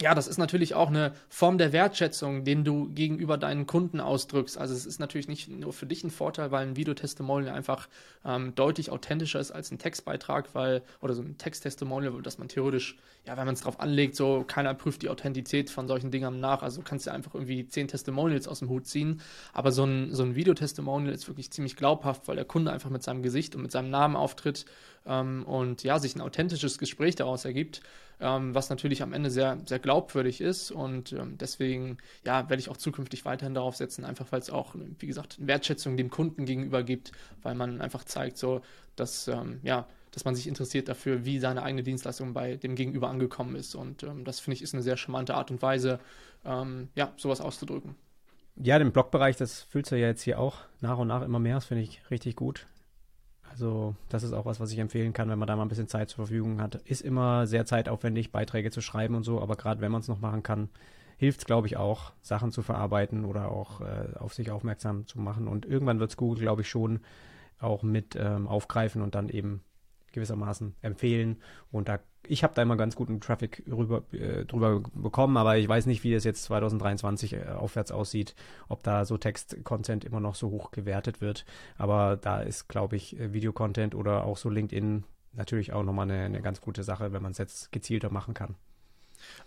[0.00, 4.58] ja, das ist natürlich auch eine Form der Wertschätzung, den du gegenüber deinen Kunden ausdrückst.
[4.58, 7.88] Also es ist natürlich nicht nur für dich ein Vorteil, weil ein Videotestimonial einfach
[8.22, 12.98] ähm, deutlich authentischer ist als ein Textbeitrag, weil, oder so ein Texttestimonial, dass man theoretisch,
[13.26, 16.62] ja, wenn man es drauf anlegt, so keiner prüft die Authentizität von solchen Dingern nach.
[16.62, 19.22] Also du kannst ja einfach irgendwie zehn Testimonials aus dem Hut ziehen.
[19.54, 23.02] Aber so ein, so ein Videotestimonial ist wirklich ziemlich glaubhaft, weil der Kunde einfach mit
[23.02, 24.66] seinem Gesicht und mit seinem Namen auftritt
[25.06, 27.80] ähm, und ja, sich ein authentisches Gespräch daraus ergibt
[28.20, 30.70] ähm, was natürlich am Ende sehr, sehr glaubwürdig ist.
[30.70, 34.74] Und ähm, deswegen ja, werde ich auch zukünftig weiterhin darauf setzen, einfach weil es auch,
[34.98, 38.62] wie gesagt, Wertschätzung dem Kunden gegenüber gibt, weil man einfach zeigt, so,
[38.96, 43.08] dass, ähm, ja, dass man sich interessiert dafür, wie seine eigene Dienstleistung bei dem Gegenüber
[43.08, 43.74] angekommen ist.
[43.74, 46.00] Und ähm, das finde ich ist eine sehr charmante Art und Weise,
[46.44, 47.96] ähm, ja, sowas auszudrücken.
[48.58, 51.56] Ja, den Blogbereich, das fühlst du ja jetzt hier auch nach und nach immer mehr.
[51.56, 52.66] Das finde ich richtig gut.
[53.56, 55.88] Also das ist auch was, was ich empfehlen kann, wenn man da mal ein bisschen
[55.88, 56.74] Zeit zur Verfügung hat.
[56.84, 60.20] Ist immer sehr zeitaufwendig, Beiträge zu schreiben und so, aber gerade wenn man es noch
[60.20, 60.68] machen kann,
[61.16, 65.18] hilft es, glaube ich, auch, Sachen zu verarbeiten oder auch äh, auf sich aufmerksam zu
[65.18, 65.48] machen.
[65.48, 67.00] Und irgendwann wird es Google, glaube ich, schon
[67.58, 69.62] auch mit ähm, aufgreifen und dann eben
[70.12, 71.38] gewissermaßen empfehlen.
[71.70, 71.98] Und da,
[72.28, 76.04] ich habe da immer ganz guten Traffic rüber, äh, drüber bekommen, aber ich weiß nicht,
[76.04, 78.34] wie es jetzt 2023 äh, aufwärts aussieht,
[78.68, 81.44] ob da so Text-Content immer noch so hoch gewertet wird.
[81.78, 86.24] Aber da ist, glaube ich, äh, Videocontent oder auch so LinkedIn natürlich auch nochmal eine,
[86.24, 88.54] eine ganz gute Sache, wenn man es jetzt gezielter machen kann.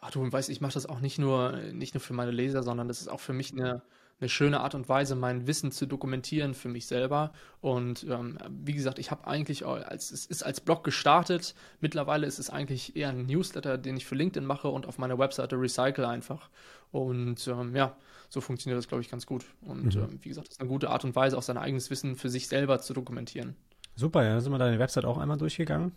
[0.01, 2.87] Ach du weißt, ich mache das auch nicht nur, nicht nur für meine Leser, sondern
[2.87, 3.81] das ist auch für mich eine,
[4.19, 7.31] eine schöne Art und Weise, mein Wissen zu dokumentieren für mich selber.
[7.61, 11.55] Und ähm, wie gesagt, ich habe eigentlich, als, es ist als Blog gestartet.
[11.79, 15.17] Mittlerweile ist es eigentlich eher ein Newsletter, den ich für LinkedIn mache und auf meiner
[15.17, 16.49] Webseite recycle einfach.
[16.91, 17.95] Und ähm, ja,
[18.29, 19.45] so funktioniert das, glaube ich, ganz gut.
[19.61, 20.01] Und mhm.
[20.01, 22.29] ähm, wie gesagt, das ist eine gute Art und Weise, auch sein eigenes Wissen für
[22.29, 23.55] sich selber zu dokumentieren.
[23.95, 25.93] Super, ja, sind wir deine Website auch einmal durchgegangen.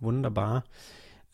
[0.00, 0.64] Wunderbar.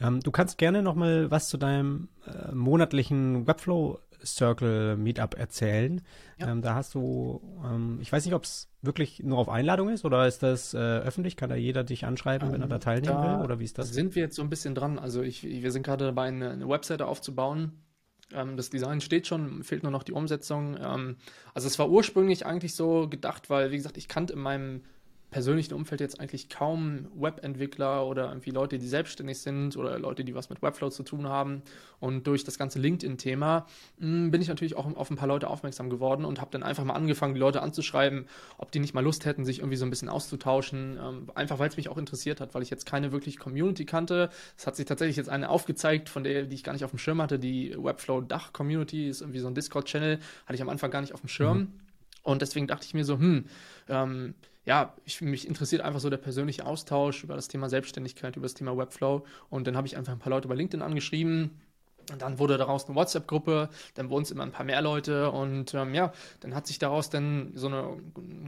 [0.01, 6.03] Ähm, du kannst gerne noch mal was zu deinem äh, monatlichen Webflow Circle Meetup erzählen.
[6.39, 6.49] Ja.
[6.49, 10.05] Ähm, da hast du, ähm, ich weiß nicht, ob es wirklich nur auf Einladung ist
[10.05, 11.37] oder ist das äh, öffentlich?
[11.37, 13.45] Kann da jeder dich anschreiben, wenn er da ähm, teilnehmen da will?
[13.45, 13.91] Oder wie ist das?
[13.91, 14.99] Sind wir jetzt so ein bisschen dran?
[14.99, 17.73] Also ich, wir sind gerade dabei, eine, eine Webseite aufzubauen.
[18.33, 20.77] Ähm, das Design steht schon, fehlt nur noch die Umsetzung.
[20.81, 21.17] Ähm,
[21.55, 24.83] also es war ursprünglich eigentlich so gedacht, weil, wie gesagt, ich kannte in meinem
[25.31, 30.35] persönlichen Umfeld jetzt eigentlich kaum Webentwickler oder irgendwie Leute, die selbstständig sind oder Leute, die
[30.35, 31.63] was mit Webflow zu tun haben.
[31.99, 33.67] Und durch das ganze LinkedIn-Thema
[33.99, 36.85] hm, bin ich natürlich auch auf ein paar Leute aufmerksam geworden und habe dann einfach
[36.85, 38.27] mal angefangen, die Leute anzuschreiben,
[38.59, 40.99] ob die nicht mal Lust hätten, sich irgendwie so ein bisschen auszutauschen.
[41.03, 44.31] Ähm, einfach weil es mich auch interessiert hat, weil ich jetzt keine wirklich Community kannte.
[44.57, 46.99] Es hat sich tatsächlich jetzt eine aufgezeigt, von der, die ich gar nicht auf dem
[46.99, 47.39] Schirm hatte.
[47.39, 51.15] Die Webflow Dach Community ist irgendwie so ein Discord-Channel, hatte ich am Anfang gar nicht
[51.15, 51.59] auf dem Schirm.
[51.59, 51.73] Mhm.
[52.23, 53.45] Und deswegen dachte ich mir so, hm,
[53.89, 54.35] ähm,
[54.67, 58.55] ja, ich, mich interessiert einfach so der persönliche Austausch über das Thema Selbstständigkeit, über das
[58.55, 59.25] Thema Webflow.
[59.49, 61.53] Und dann habe ich einfach ein paar Leute bei LinkedIn angeschrieben.
[62.13, 65.75] Und dann wurde daraus eine WhatsApp-Gruppe, dann wurden es immer ein paar mehr Leute und
[65.75, 67.97] ähm, ja, dann hat sich daraus dann so eine,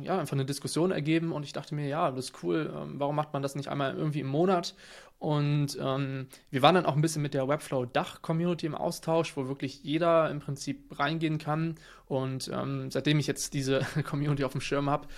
[0.01, 3.17] ja, einfach eine Diskussion ergeben und ich dachte mir, ja, das ist cool, ähm, warum
[3.17, 4.77] macht man das nicht einmal irgendwie im Monat?
[5.19, 9.83] Und ähm, wir waren dann auch ein bisschen mit der Webflow-Dach-Community im Austausch, wo wirklich
[9.83, 11.75] jeder im Prinzip reingehen kann.
[12.07, 15.09] Und ähm, seitdem ich jetzt diese Community auf dem Schirm habe,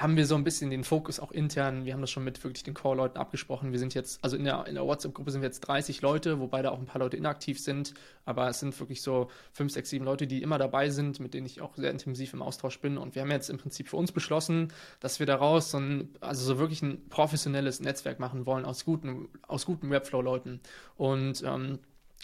[0.00, 2.62] haben wir so ein bisschen den Fokus auch intern, wir haben das schon mit wirklich
[2.62, 3.72] den Core-Leuten abgesprochen.
[3.72, 6.62] Wir sind jetzt, also in der, in der WhatsApp-Gruppe sind wir jetzt 30 Leute, wobei
[6.62, 7.94] da auch ein paar Leute inaktiv sind,
[8.24, 11.46] aber es sind wirklich so 5, 6, 7 Leute, die immer dabei sind, mit denen
[11.46, 12.98] ich auch sehr intensiv im Austausch bin.
[12.98, 16.44] Und wir haben jetzt im Prinzip für uns beschlossen, dass wir daraus so ein, also
[16.44, 20.60] so wirklich ein professionelles Netzwerk machen wollen aus guten, aus guten Webflow-Leuten.
[20.96, 21.78] Und ähm,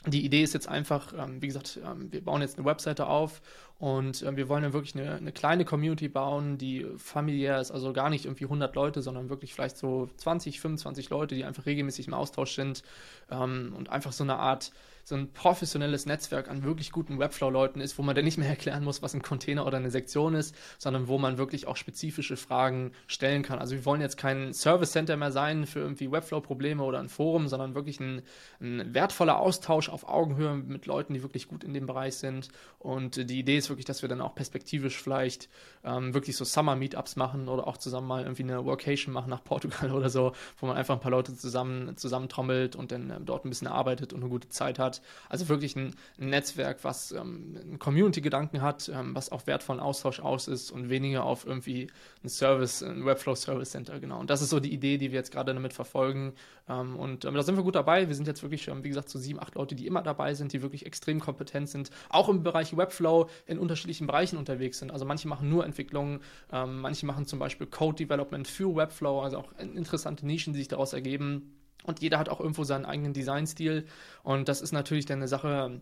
[0.07, 3.41] die Idee ist jetzt einfach, ähm, wie gesagt, ähm, wir bauen jetzt eine Webseite auf
[3.79, 7.93] und äh, wir wollen dann wirklich eine, eine, kleine Community bauen, die familiär ist, also
[7.93, 12.09] gar nicht irgendwie 100 Leute, sondern wirklich vielleicht so 20, 25 Leute, die einfach regelmäßig
[12.09, 12.83] im Austausch sind
[13.31, 14.73] ähm, und einfach so eine Art,
[15.05, 18.85] so ein professionelles Netzwerk an wirklich guten Webflow-Leuten ist, wo man dann nicht mehr erklären
[18.85, 22.93] muss, was ein Container oder eine Sektion ist, sondern wo man wirklich auch spezifische Fragen
[23.07, 23.59] stellen kann.
[23.59, 27.49] Also wir wollen jetzt kein Service Center mehr sein für irgendwie Webflow-Probleme oder ein Forum,
[27.49, 28.23] sondern wirklich ein,
[28.61, 32.49] ein wertvoller Austausch auf Augenhöhe mit Leuten, die wirklich gut in dem Bereich sind.
[32.79, 35.49] Und die Idee ist wirklich, dass wir dann auch perspektivisch vielleicht
[35.85, 39.91] ähm, wirklich so Summer-Meetups machen oder auch zusammen mal irgendwie eine Workation machen nach Portugal
[39.93, 43.51] oder so, wo man einfach ein paar Leute zusammen zusammentrommelt und dann ähm, dort ein
[43.51, 44.92] bisschen arbeitet und eine gute Zeit hat.
[45.29, 50.21] Also wirklich ein, ein Netzwerk, was ähm, einen Community-Gedanken hat, ähm, was auch wertvollen Austausch
[50.21, 51.89] aus ist und weniger auf irgendwie
[52.23, 54.21] ein Service, ein Webflow Service Center, genau.
[54.21, 56.35] Und das ist so die Idee, die wir jetzt gerade damit verfolgen.
[56.69, 58.09] Ähm, und ähm, da sind wir gut dabei.
[58.09, 60.63] Wir sind jetzt wirklich, wie gesagt, so sieben, acht Leute, die immer dabei sind, die
[60.63, 64.91] wirklich extrem kompetent sind, auch im Bereich Webflow in unterschiedlichen Bereichen unterwegs sind.
[64.91, 66.21] Also manche machen nur Entwicklung,
[66.53, 70.69] ähm, manche machen zum Beispiel Code Development für Webflow, also auch interessante Nischen, die sich
[70.69, 71.62] daraus ergeben.
[71.85, 73.87] Und jeder hat auch irgendwo seinen eigenen Designstil.
[74.23, 75.81] Und das ist natürlich dann eine Sache,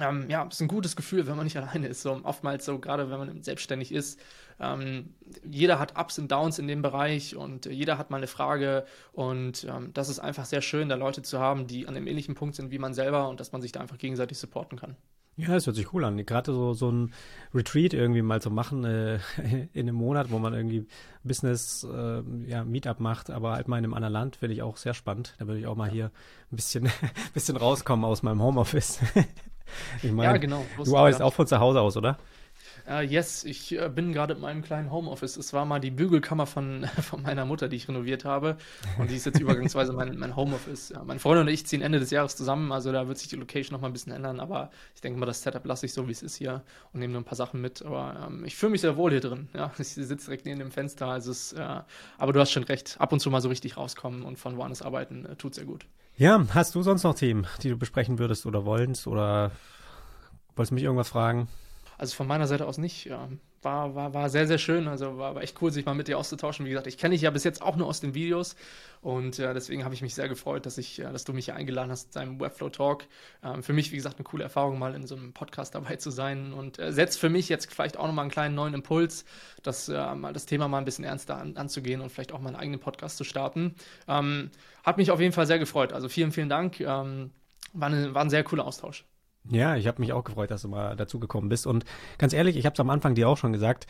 [0.00, 2.02] ähm, ja, es ist ein gutes Gefühl, wenn man nicht alleine ist.
[2.02, 4.20] So, oftmals so, gerade wenn man selbstständig ist,
[4.60, 5.14] ähm,
[5.44, 9.64] jeder hat Ups und Downs in dem Bereich und jeder hat mal eine Frage und
[9.64, 12.56] ähm, das ist einfach sehr schön, da Leute zu haben, die an dem ähnlichen Punkt
[12.56, 14.96] sind wie man selber und dass man sich da einfach gegenseitig supporten kann.
[15.40, 16.24] Ja, das hört sich cool an.
[16.24, 17.12] Gerade so, so ein
[17.54, 19.18] Retreat irgendwie mal zu machen äh,
[19.72, 20.86] in einem Monat, wo man irgendwie
[21.24, 24.76] Business, äh, ja, Meetup macht, aber halt mal in einem anderen Land, finde ich auch
[24.76, 25.34] sehr spannend.
[25.38, 26.06] Da würde ich auch mal hier
[26.52, 26.90] ein bisschen,
[27.34, 29.00] bisschen rauskommen aus meinem Homeoffice.
[30.02, 30.64] ich meine, ja, genau.
[30.84, 32.18] Du arbeitest auch von zu Hause aus, oder?
[32.90, 35.36] Uh, yes, ich äh, bin gerade in meinem kleinen Homeoffice.
[35.36, 38.56] Es war mal die Bügelkammer von, von meiner Mutter, die ich renoviert habe.
[38.98, 40.88] Und die ist jetzt übergangsweise mein, mein Homeoffice.
[40.88, 42.72] Ja, mein Freund und ich ziehen Ende des Jahres zusammen.
[42.72, 44.40] Also da wird sich die Location noch mal ein bisschen ändern.
[44.40, 47.12] Aber ich denke mal, das Setup lasse ich so, wie es ist hier und nehme
[47.12, 47.80] nur ein paar Sachen mit.
[47.80, 49.48] Aber ähm, ich fühle mich sehr wohl hier drin.
[49.54, 51.06] Ja, ich sitze direkt neben dem Fenster.
[51.06, 51.82] Also es, äh,
[52.18, 52.96] aber du hast schon recht.
[52.98, 55.86] Ab und zu mal so richtig rauskommen und von woanders arbeiten äh, tut sehr gut.
[56.16, 59.06] Ja, hast du sonst noch Themen, die du besprechen würdest oder wolltest?
[59.06, 59.52] Oder
[60.56, 61.46] wolltest du mich irgendwas fragen?
[62.00, 63.04] Also von meiner Seite aus nicht.
[63.04, 63.28] Ja.
[63.60, 64.88] War, war, war sehr, sehr schön.
[64.88, 66.64] Also war, war echt cool, sich mal mit dir auszutauschen.
[66.64, 68.56] Wie gesagt, ich kenne dich ja bis jetzt auch nur aus den Videos
[69.02, 71.56] und äh, deswegen habe ich mich sehr gefreut, dass, ich, äh, dass du mich hier
[71.56, 73.04] eingeladen hast zu deinem Webflow Talk.
[73.44, 76.10] Ähm, für mich, wie gesagt, eine coole Erfahrung, mal in so einem Podcast dabei zu
[76.10, 79.26] sein und äh, setzt für mich jetzt vielleicht auch nochmal einen kleinen neuen Impuls,
[79.62, 82.48] das, äh, mal das Thema mal ein bisschen ernster an, anzugehen und vielleicht auch mal
[82.48, 83.74] einen eigenen Podcast zu starten.
[84.08, 84.50] Ähm,
[84.84, 85.92] hat mich auf jeden Fall sehr gefreut.
[85.92, 86.80] Also vielen, vielen Dank.
[86.80, 87.32] Ähm,
[87.74, 89.04] war, eine, war ein sehr cooler Austausch.
[89.48, 91.66] Ja, ich habe mich auch gefreut, dass du mal dazugekommen bist.
[91.66, 91.84] Und
[92.18, 93.86] ganz ehrlich, ich habe es am Anfang dir auch schon gesagt,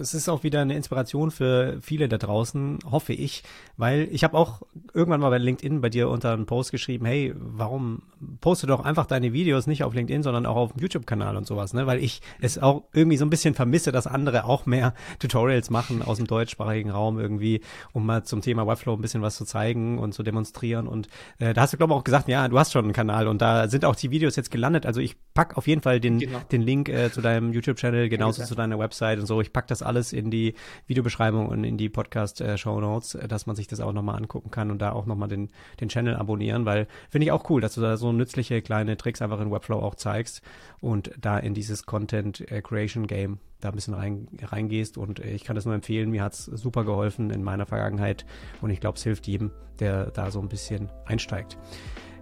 [0.00, 3.42] es ist auch wieder eine Inspiration für viele da draußen, hoffe ich,
[3.76, 4.62] weil ich habe auch
[4.92, 8.02] irgendwann mal bei LinkedIn bei dir unter einen Post geschrieben, hey, warum
[8.40, 11.72] poste doch einfach deine Videos nicht auf LinkedIn, sondern auch auf dem YouTube-Kanal und sowas,
[11.72, 11.86] ne?
[11.86, 16.02] Weil ich es auch irgendwie so ein bisschen vermisse, dass andere auch mehr Tutorials machen
[16.02, 17.60] aus dem deutschsprachigen Raum irgendwie,
[17.92, 20.86] um mal zum Thema Webflow ein bisschen was zu zeigen und zu demonstrieren.
[20.86, 21.08] Und
[21.38, 23.40] äh, da hast du, glaube ich, auch gesagt, ja, du hast schon einen Kanal und
[23.40, 24.84] da sind auch die Videos jetzt gelandet.
[24.84, 26.40] Also ich pack auf jeden Fall den, genau.
[26.50, 29.40] den Link äh, zu deinem YouTube-Channel, genauso ja, zu deiner Website und so.
[29.40, 30.54] Ich pack das alles in die
[30.86, 34.50] Videobeschreibung und in die Podcast-Show äh, Notes, äh, dass man sich das auch nochmal angucken
[34.50, 35.50] kann und da auch nochmal den,
[35.80, 39.22] den Channel abonnieren, weil finde ich auch cool, dass du da so nützliche kleine Tricks
[39.22, 40.42] einfach in Webflow auch zeigst
[40.80, 45.44] und da in dieses Content äh, Creation Game da ein bisschen rein, reingehst und ich
[45.44, 46.10] kann das nur empfehlen.
[46.10, 48.24] Mir hat es super geholfen in meiner Vergangenheit
[48.60, 51.58] und ich glaube, es hilft jedem, der da so ein bisschen einsteigt.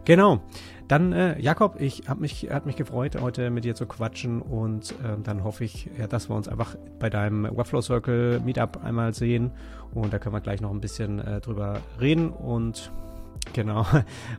[0.09, 0.41] Genau.
[0.89, 4.93] Dann, äh, Jakob, ich habe mich, hat mich gefreut, heute mit dir zu quatschen und
[4.93, 9.13] äh, dann hoffe ich, ja, dass wir uns einfach bei deinem Webflow Circle Meetup einmal
[9.13, 9.51] sehen
[9.93, 12.91] und da können wir gleich noch ein bisschen äh, drüber reden und
[13.55, 13.87] Genau.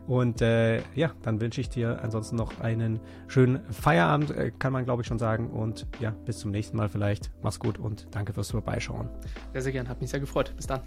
[0.07, 4.85] Und äh, ja, dann wünsche ich dir ansonsten noch einen schönen Feierabend, äh, kann man
[4.85, 5.49] glaube ich schon sagen.
[5.49, 7.31] Und ja, bis zum nächsten Mal vielleicht.
[7.41, 9.09] Mach's gut und danke fürs Vorbeischauen.
[9.53, 9.89] Sehr, sehr gern.
[9.89, 10.53] Hat mich sehr gefreut.
[10.55, 10.81] Bis dann.